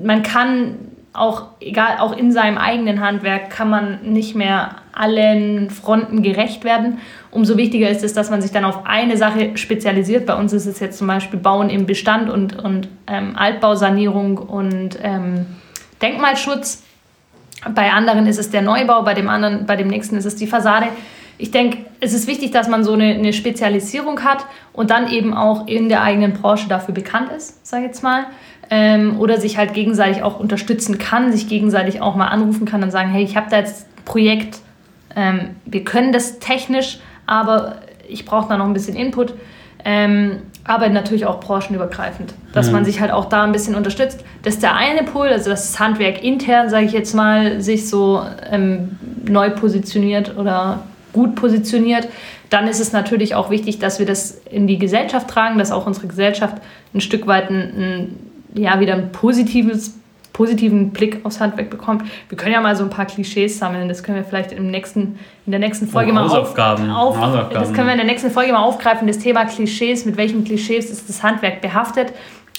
[0.04, 0.76] man kann
[1.12, 6.98] auch, egal, auch in seinem eigenen Handwerk kann man nicht mehr allen Fronten gerecht werden.
[7.30, 10.26] Umso wichtiger ist es, dass man sich dann auf eine Sache spezialisiert.
[10.26, 14.98] Bei uns ist es jetzt zum Beispiel Bauen im Bestand und, und ähm, Altbausanierung und
[15.02, 15.46] ähm,
[16.02, 16.82] Denkmalschutz.
[17.74, 20.46] Bei anderen ist es der Neubau, bei dem anderen, bei dem nächsten ist es die
[20.46, 20.88] Fassade.
[21.38, 25.34] Ich denke, es ist wichtig, dass man so eine, eine Spezialisierung hat und dann eben
[25.34, 28.26] auch in der eigenen Branche dafür bekannt ist, sage ich jetzt mal.
[28.70, 32.90] Ähm, oder sich halt gegenseitig auch unterstützen kann, sich gegenseitig auch mal anrufen kann und
[32.90, 34.60] sagen, hey, ich habe da jetzt ein Projekt,
[35.14, 37.76] ähm, wir können das technisch, aber
[38.08, 39.34] ich brauche da noch ein bisschen Input.
[39.84, 42.72] Ähm, aber natürlich auch branchenübergreifend, dass mhm.
[42.72, 44.24] man sich halt auch da ein bisschen unterstützt.
[44.42, 48.98] Dass der eine Pool, also das Handwerk intern, sage ich jetzt mal, sich so ähm,
[49.26, 52.08] neu positioniert oder gut positioniert,
[52.48, 55.86] dann ist es natürlich auch wichtig, dass wir das in die Gesellschaft tragen, dass auch
[55.86, 56.56] unsere Gesellschaft
[56.94, 58.16] ein Stück weit ein, ein
[58.54, 59.94] ja, wieder ein positives
[60.32, 62.04] positiven Blick aufs Handwerk bekommt.
[62.28, 63.88] Wir können ja mal so ein paar Klischees sammeln.
[63.88, 66.90] Das können wir vielleicht im nächsten, in der nächsten Folge oh, mal Hausaufgaben.
[66.90, 67.54] Auf, Hausaufgaben.
[67.54, 69.06] Das können wir in der nächsten Folge mal aufgreifen.
[69.06, 70.04] Das Thema Klischees.
[70.04, 72.12] Mit welchen Klischees ist das Handwerk behaftet?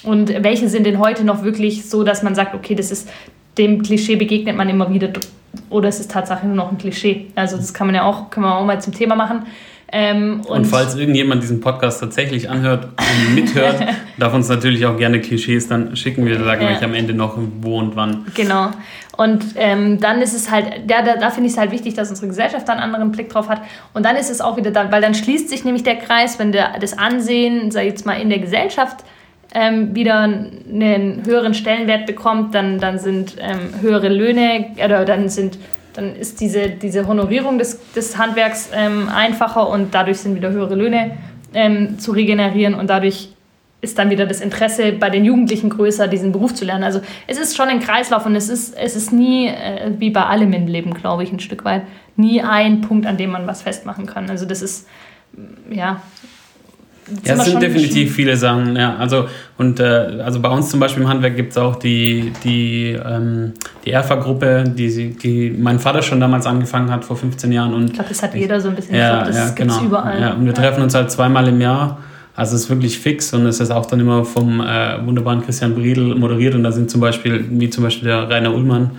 [0.03, 3.09] Und welche sind denn heute noch wirklich so, dass man sagt, okay, das ist
[3.57, 5.09] dem Klischee begegnet man immer wieder
[5.69, 7.27] oder es ist tatsächlich nur noch ein Klischee.
[7.35, 9.45] Also das kann man ja auch, können wir auch mal zum Thema machen.
[9.95, 13.75] Ähm, und, und, falls irgendjemand diesen Podcast tatsächlich anhört und mithört,
[14.17, 16.25] darf uns natürlich auch gerne Klischees dann schicken.
[16.25, 16.71] Wir sagen ja.
[16.71, 18.25] euch am Ende noch, wo und wann.
[18.33, 18.71] Genau.
[19.17, 22.09] Und ähm, dann ist es halt, da, da, da finde ich es halt wichtig, dass
[22.09, 23.61] unsere Gesellschaft da einen anderen Blick drauf hat.
[23.93, 26.51] Und dann ist es auch wieder dann, weil dann schließt sich nämlich der Kreis, wenn
[26.51, 29.05] der, das Ansehen, sag ich jetzt mal, in der Gesellschaft
[29.53, 35.59] ähm, wieder einen höheren Stellenwert bekommt, dann, dann sind ähm, höhere Löhne oder dann sind
[35.93, 40.75] dann ist diese, diese Honorierung des, des Handwerks ähm, einfacher und dadurch sind wieder höhere
[40.75, 41.17] Löhne
[41.53, 43.29] ähm, zu regenerieren und dadurch
[43.81, 46.85] ist dann wieder das Interesse bei den Jugendlichen größer, diesen Beruf zu lernen.
[46.85, 50.23] Also es ist schon ein Kreislauf und es ist, es ist nie, äh, wie bei
[50.23, 51.83] allem im Leben, glaube ich, ein Stück weit,
[52.15, 54.29] nie ein Punkt, an dem man was festmachen kann.
[54.29, 54.87] Also das ist,
[55.69, 56.01] ja,
[57.23, 58.95] ja, es sind definitiv viele Sachen, ja.
[58.95, 59.83] Also, und äh,
[60.23, 63.53] also bei uns zum Beispiel im Handwerk gibt es auch die, die, ähm,
[63.85, 67.73] die ERFA-Gruppe, die, die mein Vater schon damals angefangen hat, vor 15 Jahren.
[67.73, 68.95] Und ich glaube, das hat jeder so ein bisschen.
[68.95, 69.81] Ja, glaub, das ja, genau.
[69.81, 70.21] überall.
[70.21, 71.99] Ja, und wir treffen uns halt zweimal im Jahr.
[72.35, 75.75] Also es ist wirklich fix und es ist auch dann immer vom äh, wunderbaren Christian
[75.75, 78.91] Briedel moderiert und da sind zum Beispiel, wie zum Beispiel der Rainer Ullmann,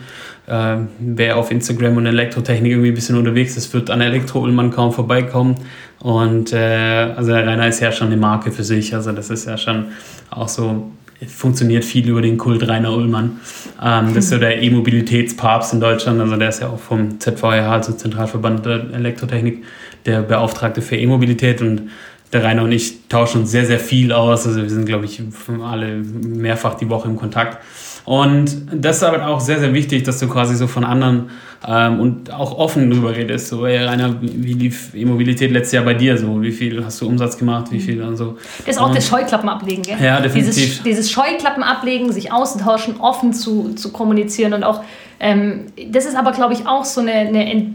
[0.46, 4.92] äh, wer auf Instagram und Elektrotechnik irgendwie ein bisschen unterwegs ist, wird an Elektro-Ullmann kaum
[4.92, 5.56] vorbeikommen.
[6.00, 8.94] Und äh, also der Rainer ist ja schon eine Marke für sich.
[8.94, 9.86] Also das ist ja schon
[10.30, 10.90] auch so,
[11.26, 13.40] funktioniert viel über den Kult Rainer Ullmann.
[13.82, 16.20] Ähm, das ist so der E-Mobilitätspapst in Deutschland.
[16.20, 19.64] Also der ist ja auch vom ZVH, also Zentralverband der Elektrotechnik,
[20.06, 21.90] der Beauftragte für E-Mobilität und
[22.32, 24.46] der Rainer und ich tauschen uns sehr, sehr viel aus.
[24.46, 25.22] Also wir sind, glaube ich,
[25.62, 27.58] alle mehrfach die Woche im Kontakt.
[28.04, 31.30] Und das ist aber auch sehr, sehr wichtig, dass du quasi so von anderen
[31.66, 33.48] ähm, und auch offen drüber redest.
[33.48, 36.42] So, ey, Rainer, wie lief E-Mobilität letztes Jahr bei dir so?
[36.42, 37.68] Wie viel hast du Umsatz gemacht?
[37.70, 38.36] Wie viel und so?
[38.58, 39.96] Das ist auch und, das Scheuklappen ablegen, gell?
[40.02, 40.54] Ja, definitiv.
[40.54, 44.82] Dieses, dieses Scheuklappen ablegen, sich austauschen, offen zu, zu kommunizieren und auch,
[45.18, 47.74] ähm, das ist aber, glaube ich, auch so eine, eine,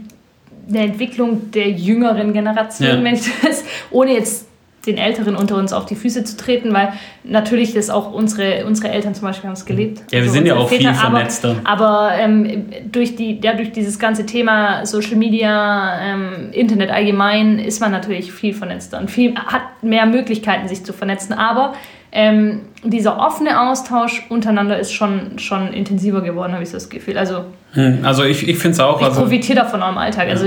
[0.68, 3.02] eine Entwicklung der jüngeren Generation, ja.
[3.02, 4.46] wenn ich das, ohne jetzt
[4.86, 8.88] den Älteren unter uns auf die Füße zu treten, weil natürlich das auch unsere, unsere
[8.88, 10.00] Eltern zum Beispiel haben es gelebt.
[10.10, 11.56] Ja, wir also sind ja auch Väter, viel vernetzter.
[11.64, 17.58] Aber, aber ähm, durch, die, ja, durch dieses ganze Thema Social Media, ähm, Internet allgemein,
[17.58, 21.34] ist man natürlich viel vernetzter und viel, hat mehr Möglichkeiten, sich zu vernetzen.
[21.34, 21.74] Aber
[22.12, 27.18] ähm, dieser offene Austausch untereinander ist schon, schon intensiver geworden, habe ich das Gefühl.
[27.18, 28.98] Also, hm, also ich, ich finde es auch.
[28.98, 30.26] Ich also, profitiere davon auch im Alltag.
[30.26, 30.32] Ja.
[30.32, 30.46] Also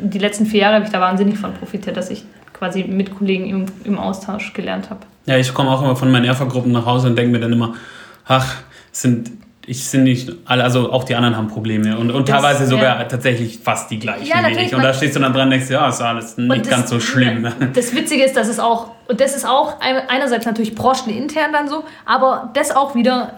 [0.00, 2.24] die letzten vier Jahre habe ich da wahnsinnig von profitiert, dass ich
[2.56, 5.00] quasi mit Kollegen im, im Austausch gelernt habe.
[5.26, 7.74] Ja, ich komme auch immer von meinen Erfa-Gruppen nach Hause und denke mir dann immer,
[8.26, 8.56] ach,
[8.92, 9.30] sind
[9.66, 13.00] ich sind nicht alle, also auch die anderen haben Probleme und, und das, teilweise sogar
[13.00, 13.04] ja.
[13.04, 14.74] tatsächlich fast die gleichen ja, wie ich.
[14.74, 17.00] Und da stehst du dann dran und denkst, ja, ist alles nicht das, ganz so
[17.00, 17.48] schlimm.
[17.74, 21.84] Das Witzige ist, dass es auch, und das ist auch einerseits natürlich branchenintern dann so,
[22.04, 23.32] aber das auch wieder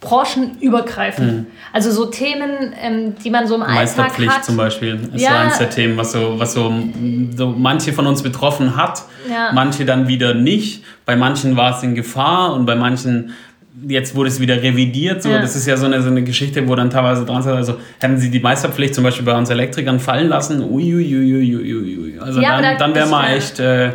[0.00, 1.32] branchenübergreifend.
[1.32, 1.46] Mhm.
[1.72, 4.44] Also so Themen, ähm, die man so im Alltag hat.
[4.44, 5.30] zum Beispiel ist ja.
[5.30, 6.72] so eins der Themen, was so, was so,
[7.36, 9.50] so manche von uns betroffen hat, ja.
[9.52, 10.84] manche dann wieder nicht.
[11.04, 13.32] Bei manchen war es in Gefahr und bei manchen
[13.86, 15.22] jetzt wurde es wieder revidiert.
[15.22, 15.30] So.
[15.30, 15.40] Ja.
[15.40, 18.18] Das ist ja so eine, so eine Geschichte, wo dann teilweise dran ist, also hätten
[18.18, 22.18] sie die Meisterpflicht zum Beispiel bei uns Elektrikern fallen lassen, uiuiuiui.
[22.20, 23.58] Also ja, dann, dann wäre mal echt...
[23.58, 23.92] Äh,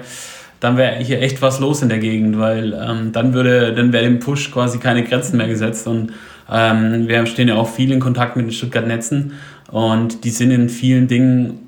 [0.63, 4.03] dann wäre hier echt was los in der Gegend, weil ähm, dann würde, dann wäre
[4.03, 6.13] dem Push quasi keine Grenzen mehr gesetzt und
[6.51, 9.33] ähm, wir stehen ja auch viel in Kontakt mit den Stuttgart Netzen
[9.71, 11.59] und die sind in vielen Dingen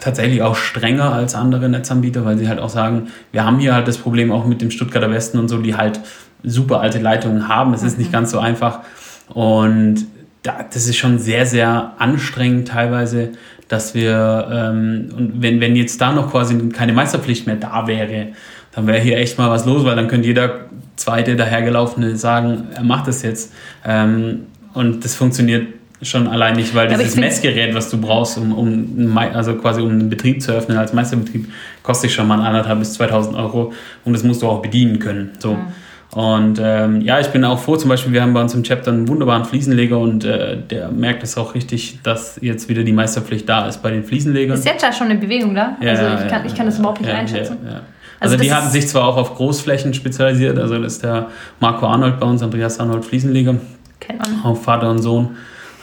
[0.00, 3.86] tatsächlich auch strenger als andere Netzanbieter, weil sie halt auch sagen, wir haben hier halt
[3.86, 6.00] das Problem auch mit dem Stuttgarter Westen und so, die halt
[6.42, 7.74] super alte Leitungen haben.
[7.74, 8.14] Es ist nicht mhm.
[8.14, 8.80] ganz so einfach
[9.28, 10.06] und
[10.42, 13.30] das ist schon sehr, sehr anstrengend teilweise,
[13.72, 18.28] dass wir, ähm, und wenn, wenn jetzt da noch quasi keine Meisterpflicht mehr da wäre,
[18.74, 22.82] dann wäre hier echt mal was los, weil dann könnte jeder zweite dahergelaufene sagen, er
[22.82, 23.54] macht das jetzt.
[23.86, 24.40] Ähm,
[24.74, 25.68] und das funktioniert
[26.02, 30.10] schon allein nicht, weil dieses Messgerät, was du brauchst, um, um, also quasi um einen
[30.10, 31.50] Betrieb zu öffnen als Meisterbetrieb,
[31.82, 33.72] kostet schon mal anderthalb bis 2000 Euro
[34.04, 35.30] und das musst du auch bedienen können.
[35.38, 35.54] So.
[35.54, 35.66] Mhm.
[36.14, 38.90] Und ähm, ja, ich bin auch froh, zum Beispiel, wir haben bei uns im Chapter
[38.92, 43.48] einen wunderbaren Fliesenleger und äh, der merkt es auch richtig, dass jetzt wieder die Meisterpflicht
[43.48, 44.58] da ist bei den Fliesenlegern.
[44.58, 45.76] Ist jetzt ja schon eine Bewegung da?
[45.80, 47.56] Ja, also ich kann, ich kann das überhaupt nicht einschätzen.
[48.20, 51.28] Also, also die hatten sich zwar auch auf Großflächen spezialisiert, also das ist der
[51.60, 53.56] Marco Arnold bei uns, Andreas Arnold Fliesenleger.
[53.98, 54.44] Kennt man.
[54.44, 55.30] Auch Vater und Sohn.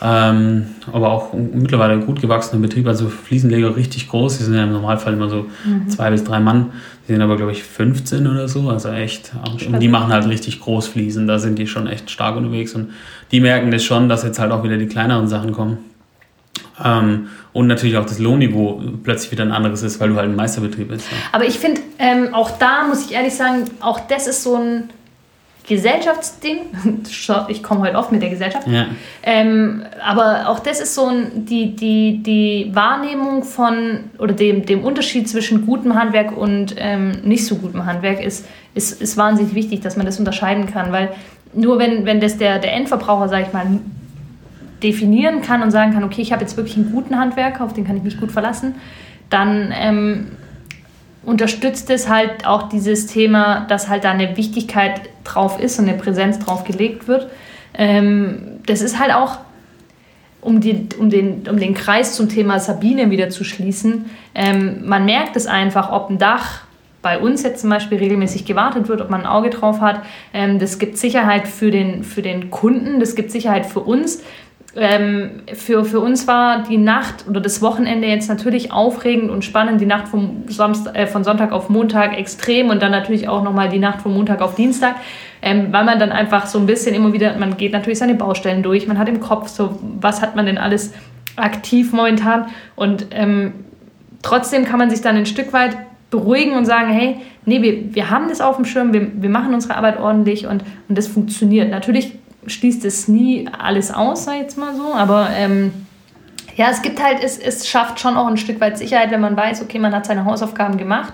[0.01, 4.37] Ähm, aber auch mittlerweile ein gut gewachsener Betrieb, also Fliesenleger richtig groß.
[4.37, 5.89] Die sind ja im Normalfall immer so mhm.
[5.89, 6.71] zwei bis drei Mann.
[7.07, 8.69] Die sind aber, glaube ich, 15 oder so.
[8.69, 9.31] Also echt.
[9.67, 11.27] Und die machen halt richtig Großfliesen.
[11.27, 12.75] Da sind die schon echt stark unterwegs.
[12.75, 12.91] Und
[13.31, 15.79] die merken das schon, dass jetzt halt auch wieder die kleineren Sachen kommen.
[16.83, 20.35] Ähm, und natürlich auch das Lohnniveau plötzlich wieder ein anderes ist, weil du halt ein
[20.35, 21.07] Meisterbetrieb bist.
[21.11, 21.17] Ja.
[21.33, 24.89] Aber ich finde, ähm, auch da muss ich ehrlich sagen, auch das ist so ein
[25.69, 26.57] Gesellschaftsding.
[27.47, 28.67] Ich komme heute oft mit der Gesellschaft.
[28.67, 28.87] Ja.
[29.23, 34.83] Ähm, aber auch das ist so ein, die, die, die Wahrnehmung von oder dem, dem
[34.83, 39.81] Unterschied zwischen gutem Handwerk und ähm, nicht so gutem Handwerk ist, ist, ist wahnsinnig wichtig,
[39.81, 40.91] dass man das unterscheiden kann.
[40.91, 41.11] Weil
[41.53, 43.67] nur wenn, wenn das der, der Endverbraucher, sage ich mal,
[44.81, 47.85] definieren kann und sagen kann, okay, ich habe jetzt wirklich einen guten Handwerker, auf den
[47.85, 48.75] kann ich mich gut verlassen,
[49.29, 50.27] dann ähm,
[51.23, 55.97] unterstützt es halt auch dieses Thema, dass halt da eine Wichtigkeit drauf ist und eine
[55.97, 57.29] Präsenz drauf gelegt wird.
[57.73, 59.37] Ähm, das ist halt auch,
[60.41, 65.05] um, die, um, den, um den Kreis zum Thema Sabine wieder zu schließen, ähm, man
[65.05, 66.61] merkt es einfach, ob ein Dach
[67.01, 70.01] bei uns jetzt zum Beispiel regelmäßig gewartet wird, ob man ein Auge drauf hat.
[70.33, 74.21] Ähm, das gibt Sicherheit für den, für den Kunden, das gibt Sicherheit für uns
[74.75, 79.81] ähm, für, für uns war die Nacht oder das Wochenende jetzt natürlich aufregend und spannend.
[79.81, 83.69] Die Nacht vom Samstag, äh, von Sonntag auf Montag extrem und dann natürlich auch nochmal
[83.69, 84.95] die Nacht von Montag auf Dienstag,
[85.41, 88.61] ähm, weil man dann einfach so ein bisschen immer wieder, man geht natürlich seine Baustellen
[88.61, 90.93] durch, man hat im Kopf so, was hat man denn alles
[91.35, 93.53] aktiv momentan und ähm,
[94.21, 95.77] trotzdem kann man sich dann ein Stück weit
[96.11, 99.53] beruhigen und sagen, hey, nee, wir, wir haben das auf dem Schirm, wir, wir machen
[99.53, 101.69] unsere Arbeit ordentlich und, und das funktioniert.
[101.69, 102.13] Natürlich
[102.45, 105.71] schließt es nie alles aus, sag ich jetzt mal so, aber ähm,
[106.55, 109.37] ja, es gibt halt, es, es schafft schon auch ein Stück weit Sicherheit, wenn man
[109.37, 111.13] weiß, okay, man hat seine Hausaufgaben gemacht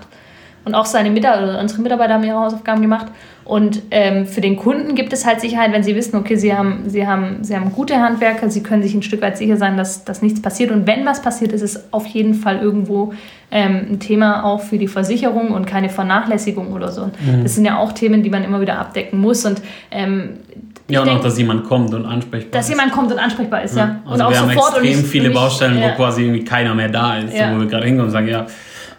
[0.66, 3.06] und auch seine Mitarbeiter, unsere Mitarbeiter haben ihre Hausaufgaben gemacht.
[3.44, 6.82] Und ähm, für den Kunden gibt es halt Sicherheit, wenn sie wissen, okay, sie haben,
[6.88, 10.04] sie, haben, sie haben gute Handwerker, sie können sich ein Stück weit sicher sein, dass,
[10.04, 10.72] dass nichts passiert.
[10.72, 13.14] Und wenn was passiert, ist es auf jeden Fall irgendwo
[13.52, 17.06] ähm, ein Thema auch für die Versicherung und keine Vernachlässigung oder so.
[17.06, 17.44] Mhm.
[17.44, 19.46] Das sind ja auch Themen, die man immer wieder abdecken muss.
[19.46, 19.62] Und
[19.92, 20.30] ähm,
[20.88, 22.70] ja, und denk, auch, dass jemand kommt und ansprechbar dass ist.
[22.70, 23.84] Dass jemand kommt und ansprechbar ist, ja.
[23.84, 24.00] ja.
[24.04, 25.90] Also und auch wir haben extrem viele Baustellen, ja.
[25.90, 27.54] wo quasi irgendwie keiner mehr da ist, ja.
[27.54, 28.46] wo wir gerade hinkommen und sagen, ja,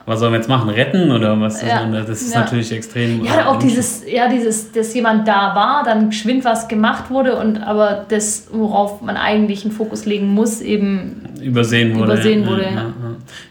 [0.07, 0.69] was sollen wir jetzt machen?
[0.69, 1.61] Retten oder was?
[1.61, 1.85] Ja.
[1.85, 3.25] Das ist natürlich extrem.
[3.25, 7.57] Ja, auch dieses, ja, dieses, dass jemand da war, dann geschwind was gemacht wurde und
[7.57, 12.13] aber das, worauf man eigentlich einen Fokus legen muss, eben übersehen wurde.
[12.13, 12.49] Übersehen ja.
[12.49, 12.93] wurde, ja.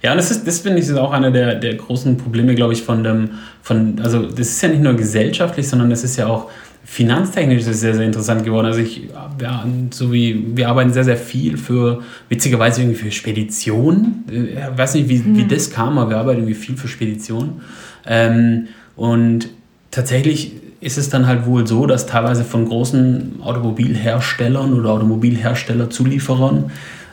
[0.02, 2.72] Ja, und das ist, das finde ich, ist auch einer der, der großen Probleme, glaube
[2.72, 6.26] ich, von dem, von, also das ist ja nicht nur gesellschaftlich, sondern das ist ja
[6.26, 6.48] auch
[6.86, 8.66] finanztechnisch ist es sehr, sehr interessant geworden.
[8.66, 9.08] Also ich,
[9.42, 14.24] ja, so wie, wir arbeiten sehr, sehr viel für, witzigerweise irgendwie für Spedition.
[14.30, 15.36] Ich weiß nicht, wie, hm.
[15.36, 17.60] wie das kam, aber wir arbeiten irgendwie viel für Spedition.
[18.06, 19.48] Ähm, und
[19.90, 26.70] tatsächlich ist es dann halt wohl so, dass teilweise von großen Automobilherstellern oder Automobilherstellerzulieferern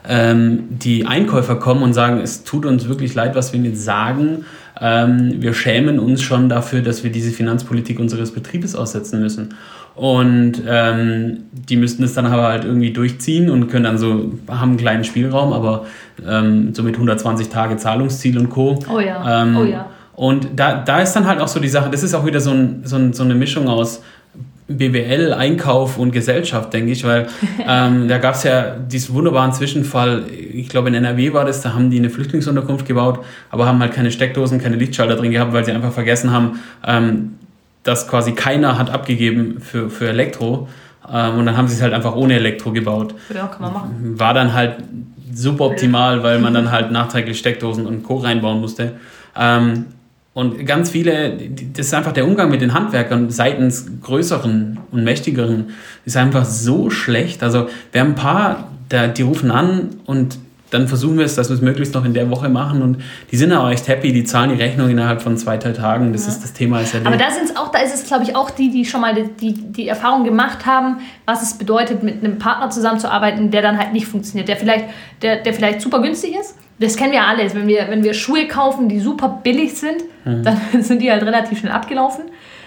[0.08, 3.84] ähm, die Einkäufer kommen und sagen, es tut uns wirklich leid, was wir Ihnen jetzt
[3.84, 4.46] sagen.
[4.86, 9.56] Ähm, wir schämen uns schon dafür, dass wir diese Finanzpolitik unseres Betriebes aussetzen müssen.
[9.96, 14.72] Und ähm, die müssten es dann aber halt irgendwie durchziehen und können dann so, haben
[14.72, 15.86] einen kleinen Spielraum, aber
[16.28, 18.78] ähm, so mit 120 Tage Zahlungsziel und Co.
[18.94, 19.86] Oh ja, Ähm, oh ja.
[20.16, 22.52] Und da, da ist dann halt auch so die Sache, das ist auch wieder so,
[22.52, 24.04] ein, so, ein, so eine Mischung aus
[24.78, 27.28] BWL, Einkauf und Gesellschaft, denke ich, weil
[27.68, 31.74] ähm, da gab es ja diesen wunderbaren Zwischenfall, ich glaube in NRW war das, da
[31.74, 33.20] haben die eine Flüchtlingsunterkunft gebaut,
[33.50, 37.34] aber haben halt keine Steckdosen, keine Lichtschalter drin gehabt, weil sie einfach vergessen haben, ähm,
[37.84, 40.68] dass quasi keiner hat abgegeben für, für Elektro.
[41.12, 43.14] Ähm, und dann haben sie es halt einfach ohne Elektro gebaut.
[43.34, 44.20] Ja, kann man machen.
[44.20, 44.78] War dann halt
[45.34, 48.18] super optimal, weil man dann halt nachträglich Steckdosen und Co.
[48.18, 48.94] reinbauen musste.
[49.36, 49.86] Ähm,
[50.34, 51.38] und ganz viele,
[51.74, 55.70] das ist einfach der Umgang mit den Handwerkern seitens größeren und mächtigeren,
[56.06, 57.44] ist einfach so schlecht.
[57.44, 60.40] Also wir haben ein paar, da, die rufen an und
[60.72, 62.98] dann versuchen wir es, dass wir es möglichst noch in der Woche machen und
[63.32, 66.14] die sind aber echt happy, die zahlen die Rechnung innerhalb von zwei, drei Tagen.
[66.14, 66.82] Das ist das Thema.
[66.82, 69.14] Ist Aber da sind auch, da ist es, glaube ich, auch die, die schon mal
[69.14, 73.78] die, die, die Erfahrung gemacht haben, was es bedeutet, mit einem Partner zusammenzuarbeiten, der dann
[73.78, 74.86] halt nicht funktioniert, der vielleicht,
[75.22, 76.56] der, der vielleicht super günstig ist.
[76.84, 77.54] Das kennen wir alle.
[77.54, 81.60] Wenn wir, wenn wir Schuhe kaufen, die super billig sind, dann sind die halt relativ
[81.60, 82.26] schnell abgelaufen.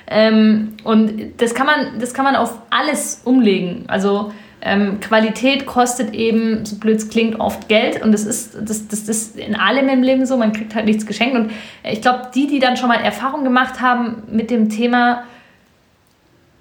[0.08, 3.84] Ähm, und das kann, man, das kann man auf alles umlegen.
[3.88, 8.02] Also ähm, Qualität kostet eben, so blöd es klingt, oft Geld.
[8.02, 10.36] Und das ist, das, das ist in allem im Leben so.
[10.36, 11.36] Man kriegt halt nichts geschenkt.
[11.36, 11.50] Und
[11.84, 15.24] ich glaube, die, die dann schon mal Erfahrung gemacht haben mit dem Thema,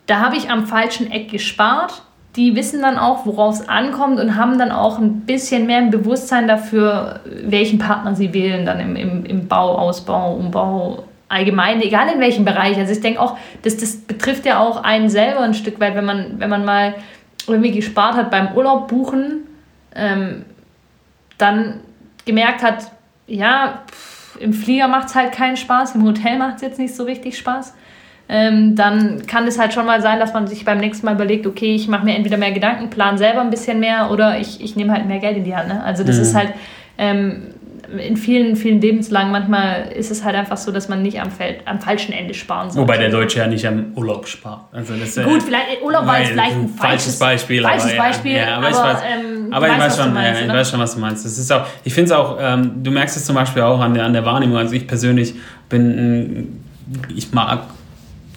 [0.07, 2.03] da habe ich am falschen Eck gespart.
[2.35, 5.91] Die wissen dann auch, worauf es ankommt und haben dann auch ein bisschen mehr ein
[5.91, 12.07] Bewusstsein dafür, welchen Partner sie wählen, dann im, im, im Bau, Ausbau, Umbau, allgemein, egal
[12.13, 12.77] in welchem Bereich.
[12.77, 16.05] Also ich denke auch, das, das betrifft ja auch einen selber ein Stück weit, wenn
[16.05, 16.95] man, wenn man mal
[17.47, 19.41] irgendwie gespart hat beim Urlaub buchen,
[19.95, 20.45] ähm,
[21.37, 21.79] dann
[22.25, 22.91] gemerkt hat,
[23.27, 26.95] ja, pff, im Flieger macht es halt keinen Spaß, im Hotel macht es jetzt nicht
[26.95, 27.73] so richtig Spaß.
[28.27, 31.45] Ähm, dann kann es halt schon mal sein, dass man sich beim nächsten Mal überlegt,
[31.45, 34.75] okay, ich mache mir entweder mehr Gedanken, plan selber ein bisschen mehr oder ich, ich
[34.75, 35.67] nehme halt mehr Geld in die Hand.
[35.67, 35.83] Ne?
[35.83, 36.21] Also das Mhm.
[36.23, 36.49] ist halt
[36.97, 37.43] ähm,
[37.99, 41.59] in vielen, vielen Lebenslagen, manchmal ist es halt einfach so, dass man nicht am, Feld,
[41.65, 42.81] am falschen Ende sparen soll.
[42.81, 44.61] Wobei der Deutsche ja nicht am Urlaub spart.
[44.71, 47.61] Also das, äh, Gut, vielleicht Urlaub war jetzt vielleicht ein falsches falsches, Beispiel.
[47.61, 50.41] falsches aber, ja, Beispiel, Ja, aber, aber, ich weiß, ähm, aber ich weiß schon, meinst,
[50.41, 51.25] ja, ich weiß schon, was du meinst.
[51.25, 53.93] Das ist auch, ich finde es auch, ähm, du merkst es zum Beispiel auch an
[53.93, 54.57] der, an der Wahrnehmung.
[54.57, 55.35] Also ich persönlich
[55.69, 56.63] bin,
[57.15, 57.67] ich mag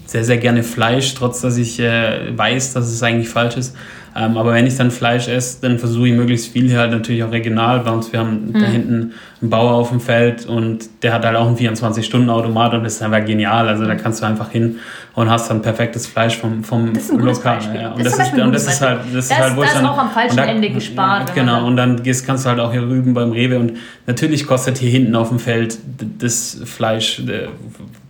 [0.08, 3.76] sehr, sehr gerne Fleisch, trotz dass ich äh, weiß, dass es eigentlich falsch ist.
[4.16, 7.22] Ähm, aber wenn ich dann Fleisch esse, dann versuche ich möglichst viel hier halt natürlich
[7.22, 7.80] auch regional.
[7.80, 8.66] Bei uns, wir haben da Hm.
[8.72, 12.94] hinten einen Bauer auf dem Feld und der hat halt auch einen 24-Stunden-Automat und das
[12.94, 13.68] ist einfach genial.
[13.68, 14.76] Also da kannst du einfach hin
[15.14, 17.58] und hast dann perfektes Fleisch vom, vom Das ist Lokal.
[17.74, 17.90] Ja.
[17.90, 19.60] Das Und ist das, zum ist, und das ist halt, das ist Das- halt, wo
[19.62, 22.26] ich das dann, ist auch am falschen da- Ende gespart, Genau, dann- und dann gehst,
[22.26, 23.74] kannst du halt auch hier rüben beim Rewe und
[24.06, 25.76] natürlich kostet hier hinten auf dem Feld
[26.18, 27.48] das Fleisch äh,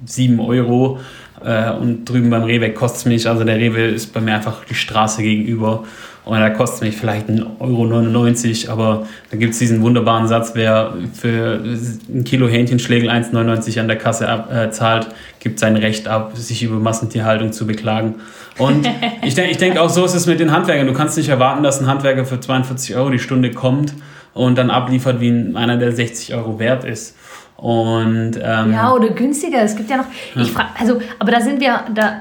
[0.06, 1.00] 7 Euro
[1.44, 4.64] äh, und drüben beim Rewe kostet es mich, also der Rewe ist bei mir einfach
[4.64, 5.84] die Straße gegenüber
[6.24, 10.50] und da kostet es mich vielleicht 1,99 Euro, aber da gibt es diesen wunderbaren Satz,
[10.54, 11.60] wer für
[12.12, 15.08] ein Kilo Hähnchenschlägel 1,99 an der Kasse ab, äh, zahlt,
[15.40, 18.16] gibt sein Recht ab, sich über Massentierhaltung zu beklagen.
[18.58, 18.86] Und
[19.24, 20.86] ich denke ich denk auch, so ist es mit den Handwerkern.
[20.86, 23.94] Du kannst nicht erwarten, dass ein Handwerker für 42 Euro die Stunde kommt
[24.34, 27.16] und dann abliefert wie ein- einer, der 60 Euro wert ist.
[27.58, 29.62] Und ähm, Ja, oder günstiger.
[29.62, 30.06] Es gibt ja noch.
[30.36, 32.20] Ich frage, also, aber da sind wir, da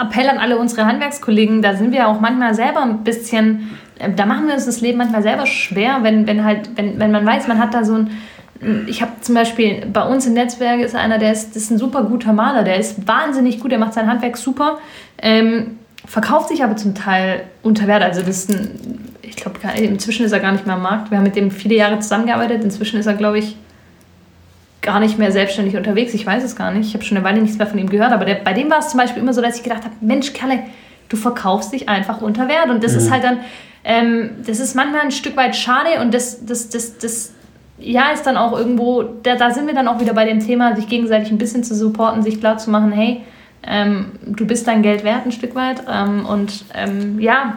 [0.00, 4.24] Appell an alle unsere Handwerkskollegen, da sind wir auch manchmal selber ein bisschen, äh, da
[4.24, 7.48] machen wir uns das Leben manchmal selber schwer, wenn, wenn halt, wenn, wenn man weiß,
[7.48, 8.10] man hat da so ein.
[8.88, 12.02] Ich habe zum Beispiel bei uns im Netzwerk ist einer, der ist, ist ein super
[12.02, 14.78] guter Maler, der ist wahnsinnig gut, der macht sein Handwerk super,
[15.22, 18.02] ähm, verkauft sich aber zum Teil unter Wert.
[18.02, 21.10] Also das ist ein, ich glaube, inzwischen ist er gar nicht mehr am Markt.
[21.12, 22.64] Wir haben mit dem viele Jahre zusammengearbeitet.
[22.64, 23.56] Inzwischen ist er, glaube ich,
[24.82, 26.14] gar nicht mehr selbstständig unterwegs.
[26.14, 26.88] Ich weiß es gar nicht.
[26.88, 28.12] Ich habe schon eine Weile nichts mehr von ihm gehört.
[28.12, 30.32] Aber der, bei dem war es zum Beispiel immer so, dass ich gedacht habe, Mensch,
[30.32, 30.60] Kalle,
[31.08, 32.70] du verkaufst dich einfach unter Wert.
[32.70, 33.38] Und das ist halt dann,
[33.84, 37.32] ähm, das ist manchmal ein Stück weit schade und das, das, das, das
[37.78, 40.76] ja, ist dann auch irgendwo, da, da sind wir dann auch wieder bei dem Thema,
[40.76, 43.22] sich gegenseitig ein bisschen zu supporten, sich klar zu machen, hey,
[43.66, 45.82] ähm, du bist dein Geld wert ein Stück weit.
[45.90, 47.56] Ähm, und ähm, ja,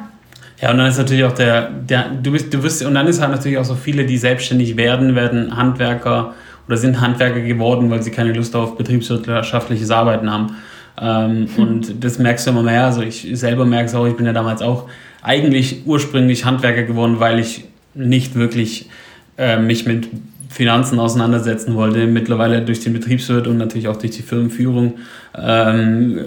[0.62, 3.20] Ja, und dann ist natürlich auch der, der du bist, du wirst, und dann ist
[3.20, 6.36] halt natürlich auch so viele, die selbstständig werden, werden Handwerker
[6.72, 10.56] oder sind Handwerker geworden, weil sie keine Lust auf betriebswirtschaftliches Arbeiten haben.
[11.02, 12.86] Ähm, Und das merkst du immer mehr.
[12.86, 14.88] Also ich selber merke es auch, ich bin ja damals auch
[15.22, 18.88] eigentlich ursprünglich Handwerker geworden, weil ich nicht wirklich
[19.38, 20.08] äh, mich mit
[20.48, 22.08] Finanzen auseinandersetzen wollte.
[22.08, 24.94] Mittlerweile durch den Betriebswirt und natürlich auch durch die Firmenführung
[25.38, 26.20] ähm,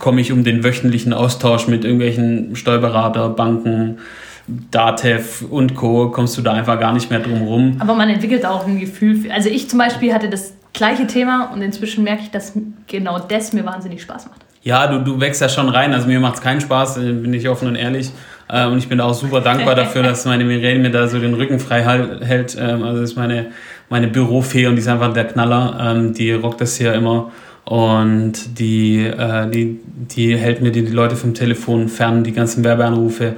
[0.00, 3.98] komme ich um den wöchentlichen Austausch mit irgendwelchen Steuerberater, Banken,
[4.46, 6.10] Datev und Co.
[6.10, 7.76] kommst du da einfach gar nicht mehr drum rum.
[7.80, 9.16] Aber man entwickelt auch ein Gefühl.
[9.16, 12.52] Für, also ich zum Beispiel hatte das gleiche Thema und inzwischen merke ich, dass
[12.86, 14.44] genau das mir wahnsinnig Spaß macht.
[14.62, 15.92] Ja, du, du wächst ja schon rein.
[15.92, 18.10] Also mir macht es keinen Spaß, äh, bin ich offen und ehrlich.
[18.48, 21.34] Äh, und ich bin auch super dankbar dafür, dass meine Mirene mir da so den
[21.34, 22.56] Rücken frei hält.
[22.58, 23.46] Ähm, also das ist meine,
[23.88, 25.78] meine Bürofee und die ist einfach der Knaller.
[25.80, 27.30] Ähm, die rockt das hier immer.
[27.64, 32.62] Und die, äh, die, die hält mir die, die Leute vom Telefon fern, die ganzen
[32.62, 33.34] Werbeanrufe.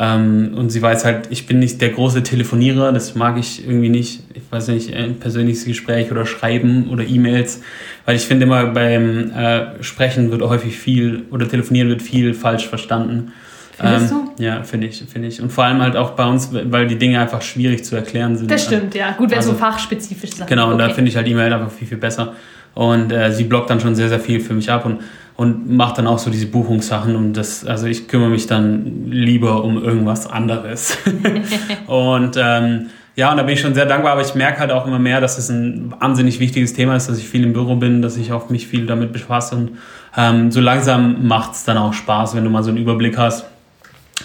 [0.00, 3.88] Ähm, und sie weiß halt, ich bin nicht der große Telefonierer, das mag ich irgendwie
[3.88, 4.22] nicht.
[4.32, 7.62] Ich weiß nicht, ein persönliches Gespräch oder Schreiben oder E-Mails,
[8.06, 12.68] weil ich finde immer beim äh, Sprechen wird häufig viel oder Telefonieren wird viel falsch
[12.68, 13.32] verstanden.
[13.72, 14.42] Findest ähm, du?
[14.44, 15.42] Ja, finde ich, finde ich.
[15.42, 18.50] Und vor allem halt auch bei uns, weil die Dinge einfach schwierig zu erklären sind.
[18.50, 19.12] Das stimmt, ja.
[19.12, 20.46] Gut, wenn also, so fachspezifisch sind.
[20.46, 20.88] Genau, und okay.
[20.88, 22.34] da finde ich halt E-Mail einfach viel, viel besser.
[22.74, 25.00] Und äh, sie blockt dann schon sehr, sehr viel für mich ab und,
[25.38, 27.14] und macht dann auch so diese Buchungssachen.
[27.14, 30.98] Und das, also ich kümmere mich dann lieber um irgendwas anderes.
[31.86, 34.84] und ähm, ja, und da bin ich schon sehr dankbar, aber ich merke halt auch
[34.84, 38.02] immer mehr, dass es ein wahnsinnig wichtiges Thema ist, dass ich viel im Büro bin,
[38.02, 39.54] dass ich auch mich viel damit befasse.
[39.54, 39.70] Und
[40.16, 43.44] ähm, so langsam macht es dann auch Spaß, wenn du mal so einen Überblick hast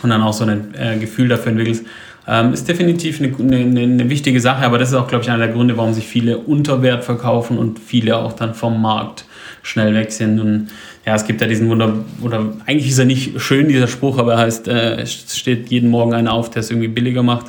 [0.02, 1.86] und dann auch so ein äh, Gefühl dafür entwickelst.
[2.28, 5.46] Ähm, ist definitiv eine, eine, eine, wichtige Sache, aber das ist auch, glaube ich, einer
[5.46, 9.26] der Gründe, warum sich viele unter Wert verkaufen und viele auch dann vom Markt
[9.62, 10.40] schnell weg sind.
[10.40, 10.68] Und
[11.06, 14.34] ja, es gibt ja diesen Wunder, oder eigentlich ist er nicht schön, dieser Spruch, aber
[14.34, 17.48] er heißt, äh, es steht jeden Morgen einer auf, der es irgendwie billiger macht.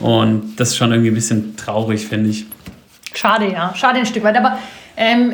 [0.00, 2.46] Und das ist schon irgendwie ein bisschen traurig, finde ich.
[3.14, 3.72] Schade, ja.
[3.74, 4.36] Schade ein Stück weit.
[4.36, 4.58] Aber
[4.96, 5.32] ähm,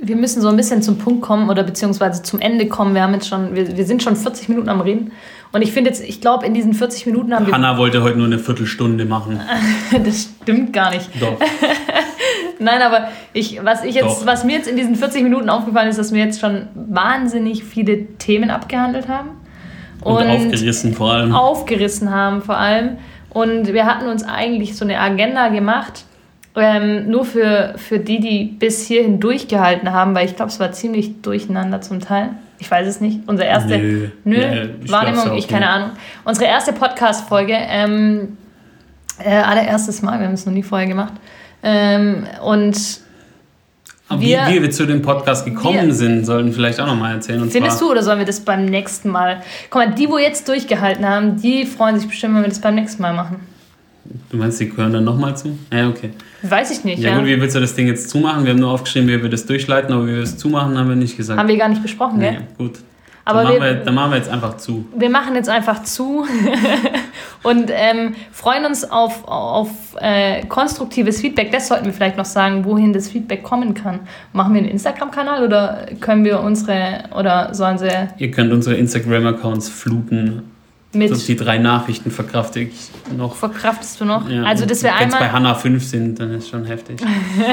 [0.00, 2.94] wir müssen so ein bisschen zum Punkt kommen oder beziehungsweise zum Ende kommen.
[2.94, 5.12] Wir haben jetzt schon, wir, wir sind schon 40 Minuten am Reden.
[5.50, 7.54] Und ich finde jetzt, ich glaube, in diesen 40 Minuten haben wir.
[7.54, 9.40] Hanna wollte heute nur eine Viertelstunde machen.
[10.04, 11.08] das stimmt gar nicht.
[11.20, 11.38] Doch.
[12.58, 15.98] Nein, aber ich, was, ich jetzt, was mir jetzt in diesen 40 Minuten aufgefallen ist,
[15.98, 19.30] dass wir jetzt schon wahnsinnig viele Themen abgehandelt haben.
[20.02, 21.34] Und, und aufgerissen vor allem.
[21.34, 22.98] Aufgerissen haben vor allem.
[23.30, 26.04] Und wir hatten uns eigentlich so eine Agenda gemacht,
[26.56, 30.72] ähm, nur für, für die, die bis hierhin durchgehalten haben, weil ich glaube, es war
[30.72, 32.30] ziemlich durcheinander zum Teil.
[32.58, 33.20] Ich weiß es nicht.
[33.26, 35.90] Unsere erste nö, nö nee, ich Wahrnehmung, ich keine Ahnung.
[36.24, 38.36] Unsere erste Podcast-Folge, ähm,
[39.22, 41.12] äh, allererstes Mal, wir haben es noch nie vorher gemacht.
[41.62, 43.00] Ähm, und
[44.10, 47.42] wir, wie, wie wir zu dem Podcast gekommen wir, sind, sollten vielleicht auch nochmal erzählen.
[47.42, 49.42] Und findest du oder sollen wir das beim nächsten Mal?
[49.70, 52.74] Guck mal, die, wo jetzt durchgehalten haben, die freuen sich bestimmt, wenn wir das beim
[52.74, 53.40] nächsten Mal machen.
[54.30, 55.58] Du meinst, die gehören dann nochmal zu?
[55.70, 56.10] Ja, okay.
[56.40, 57.02] Weiß ich nicht.
[57.02, 58.44] Ja, ja, gut, wie willst du das Ding jetzt zumachen?
[58.44, 60.96] Wir haben nur aufgeschrieben, wie wir das durchleiten, aber wie wir es zumachen, haben wir
[60.96, 61.38] nicht gesagt.
[61.38, 62.46] Haben wir gar nicht besprochen, nee, gell?
[62.56, 62.78] gut.
[63.28, 64.86] Aber dann, wir, machen wir, dann machen wir jetzt einfach zu.
[64.96, 66.26] Wir machen jetzt einfach zu
[67.42, 69.68] und ähm, freuen uns auf, auf
[70.00, 71.52] äh, konstruktives Feedback.
[71.52, 74.00] Das sollten wir vielleicht noch sagen, wohin das Feedback kommen kann.
[74.32, 77.90] Machen wir einen Instagram-Kanal oder können wir unsere, oder sollen sie...
[78.16, 80.44] Ihr könnt unsere Instagram-Accounts fluten
[80.92, 82.72] mit also die drei Nachrichten verkrafte ich
[83.14, 83.36] noch.
[83.36, 84.28] Verkraftest du noch?
[84.28, 85.20] Ja, also das wäre einmal...
[85.20, 86.98] Wenn es bei Hanna fünf sind, dann ist es schon heftig.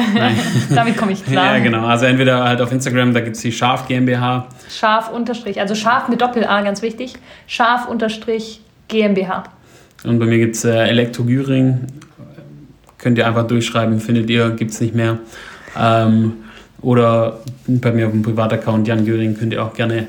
[0.73, 1.57] Damit komme ich klar.
[1.57, 1.85] Ja, genau.
[1.85, 4.47] Also entweder halt auf Instagram, da gibt es die Scharf GmbH.
[4.69, 7.15] Scharf unterstrich, also Scharf mit Doppel-A, ganz wichtig.
[7.45, 9.43] Scharf unterstrich GmbH.
[10.05, 11.87] Und bei mir gibt es äh, Elektro Güring.
[12.97, 15.19] Könnt ihr einfach durchschreiben, findet ihr, gibt es nicht mehr.
[15.77, 16.33] Ähm,
[16.81, 20.07] oder bei mir auf dem Privataccount Jan Göring könnt ihr auch gerne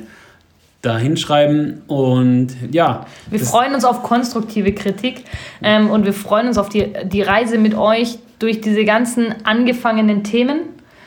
[0.86, 1.82] da hinschreiben.
[1.86, 3.06] Und ja.
[3.30, 5.24] Wir freuen uns auf konstruktive Kritik
[5.62, 10.24] ähm, und wir freuen uns auf die, die Reise mit euch durch diese ganzen angefangenen
[10.24, 10.60] Themen.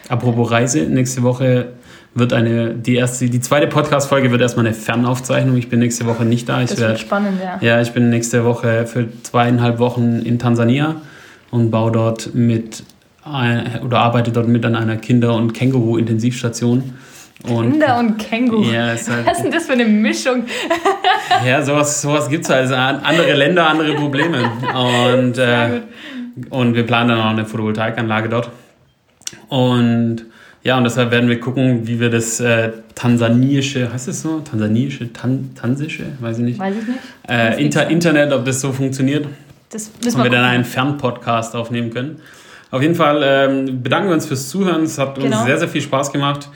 [0.09, 1.69] Apropos Reise, nächste Woche
[2.15, 5.55] wird eine, die erste, die zweite Podcast-Folge wird erstmal eine Fernaufzeichnung.
[5.57, 6.61] Ich bin nächste Woche nicht da.
[6.61, 7.59] Ich das wird werd, spannend, ja.
[7.61, 10.95] Ja, ich bin nächste Woche für zweieinhalb Wochen in Tansania
[11.51, 12.83] und baue dort mit
[13.83, 16.95] oder arbeite dort mit an einer Kinder- und Känguru-Intensivstation.
[17.47, 18.63] Und, Kinder und Känguru.
[18.63, 20.43] Ja, halt, Was ist denn das für eine Mischung?
[21.45, 22.71] ja, sowas, sowas gibt es halt.
[22.71, 24.51] Andere Länder, andere Probleme.
[24.73, 25.81] Und, äh,
[26.49, 28.51] und wir planen dann auch eine Photovoltaikanlage dort.
[29.47, 30.25] Und
[30.63, 34.41] ja, und deshalb werden wir gucken, wie wir das äh, tansanische, heißt es so?
[34.41, 36.03] Tansanische, tan, tansische?
[36.19, 36.59] Weiß ich nicht.
[36.59, 36.99] Weiß ich nicht.
[37.29, 39.25] Äh, Inter, Internet, ob das so funktioniert.
[39.69, 42.19] Das müssen wir Und wir dann einen Fernpodcast aufnehmen können.
[42.71, 44.83] Auf jeden Fall ähm, bedanken wir uns fürs Zuhören.
[44.83, 45.37] Es hat genau.
[45.37, 46.49] uns sehr, sehr viel Spaß gemacht.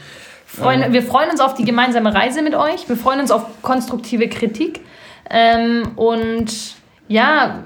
[0.56, 2.88] Freuen, wir freuen uns auf die gemeinsame Reise mit euch.
[2.88, 4.82] Wir freuen uns auf konstruktive Kritik.
[5.30, 6.76] Ähm, und
[7.08, 7.64] ja,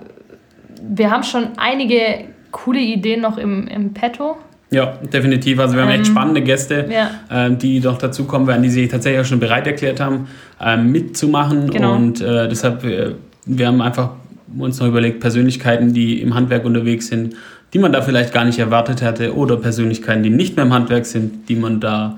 [0.81, 4.37] wir haben schon einige coole Ideen noch im, im Petto.
[4.69, 5.59] Ja, definitiv.
[5.59, 7.11] Also wir haben ähm, echt spannende Gäste, ja.
[7.29, 10.27] ähm, die noch dazukommen werden, die sich tatsächlich auch schon bereit erklärt haben,
[10.61, 11.69] ähm, mitzumachen.
[11.69, 11.93] Genau.
[11.93, 13.15] Und äh, deshalb, äh,
[13.45, 14.11] wir haben einfach
[14.57, 17.35] uns noch überlegt, Persönlichkeiten, die im Handwerk unterwegs sind,
[17.73, 21.05] die man da vielleicht gar nicht erwartet hätte, oder Persönlichkeiten, die nicht mehr im Handwerk
[21.05, 22.17] sind, die man da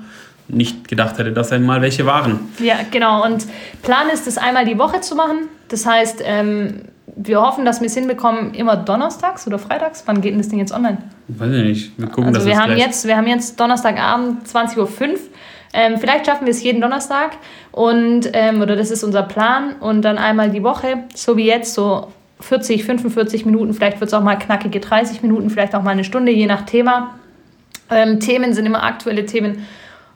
[0.52, 2.48] nicht gedacht hätte, dass einmal welche waren.
[2.58, 3.24] Ja, genau.
[3.24, 3.46] Und
[3.82, 5.48] Plan ist es einmal die Woche zu machen.
[5.68, 6.82] Das heißt, ähm,
[7.16, 10.02] wir hoffen, dass wir es hinbekommen, immer donnerstags oder freitags.
[10.06, 10.98] Wann geht denn das Ding jetzt online?
[11.28, 11.98] Weiß ich nicht.
[11.98, 15.18] Wir gucken, also wir haben jetzt, wir haben jetzt Donnerstagabend 20.05 Uhr.
[15.72, 17.32] Ähm, vielleicht schaffen wir es jeden Donnerstag
[17.70, 21.74] und ähm, oder das ist unser Plan und dann einmal die Woche, so wie jetzt,
[21.74, 22.08] so
[22.40, 26.02] 40, 45 Minuten, vielleicht wird es auch mal knackige 30 Minuten, vielleicht auch mal eine
[26.02, 27.14] Stunde, je nach Thema.
[27.88, 29.66] Ähm, Themen sind immer aktuelle Themen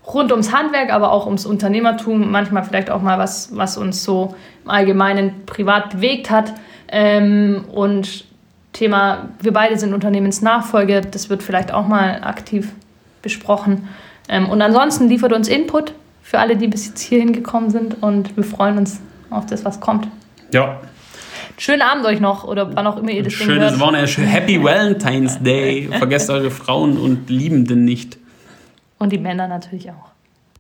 [0.06, 4.34] rund ums Handwerk, aber auch ums Unternehmertum, manchmal vielleicht auch mal was, was uns so
[4.64, 6.52] im Allgemeinen privat bewegt hat.
[6.88, 8.24] Ähm, und
[8.72, 12.72] Thema, wir beide sind Unternehmensnachfolge, das wird vielleicht auch mal aktiv
[13.22, 13.88] besprochen.
[14.28, 18.36] Ähm, und ansonsten liefert uns Input für alle, die bis jetzt hierhin gekommen sind und
[18.36, 19.00] wir freuen uns
[19.30, 20.08] auf das, was kommt.
[20.52, 20.80] Ja.
[21.56, 23.78] Schönen Abend euch noch oder wann auch immer ihr das Schönes.
[23.78, 24.22] Wochenende.
[24.22, 25.88] Happy Valentine's Day.
[25.98, 28.18] Vergesst eure Frauen und Liebenden nicht.
[28.98, 30.13] Und die Männer natürlich auch.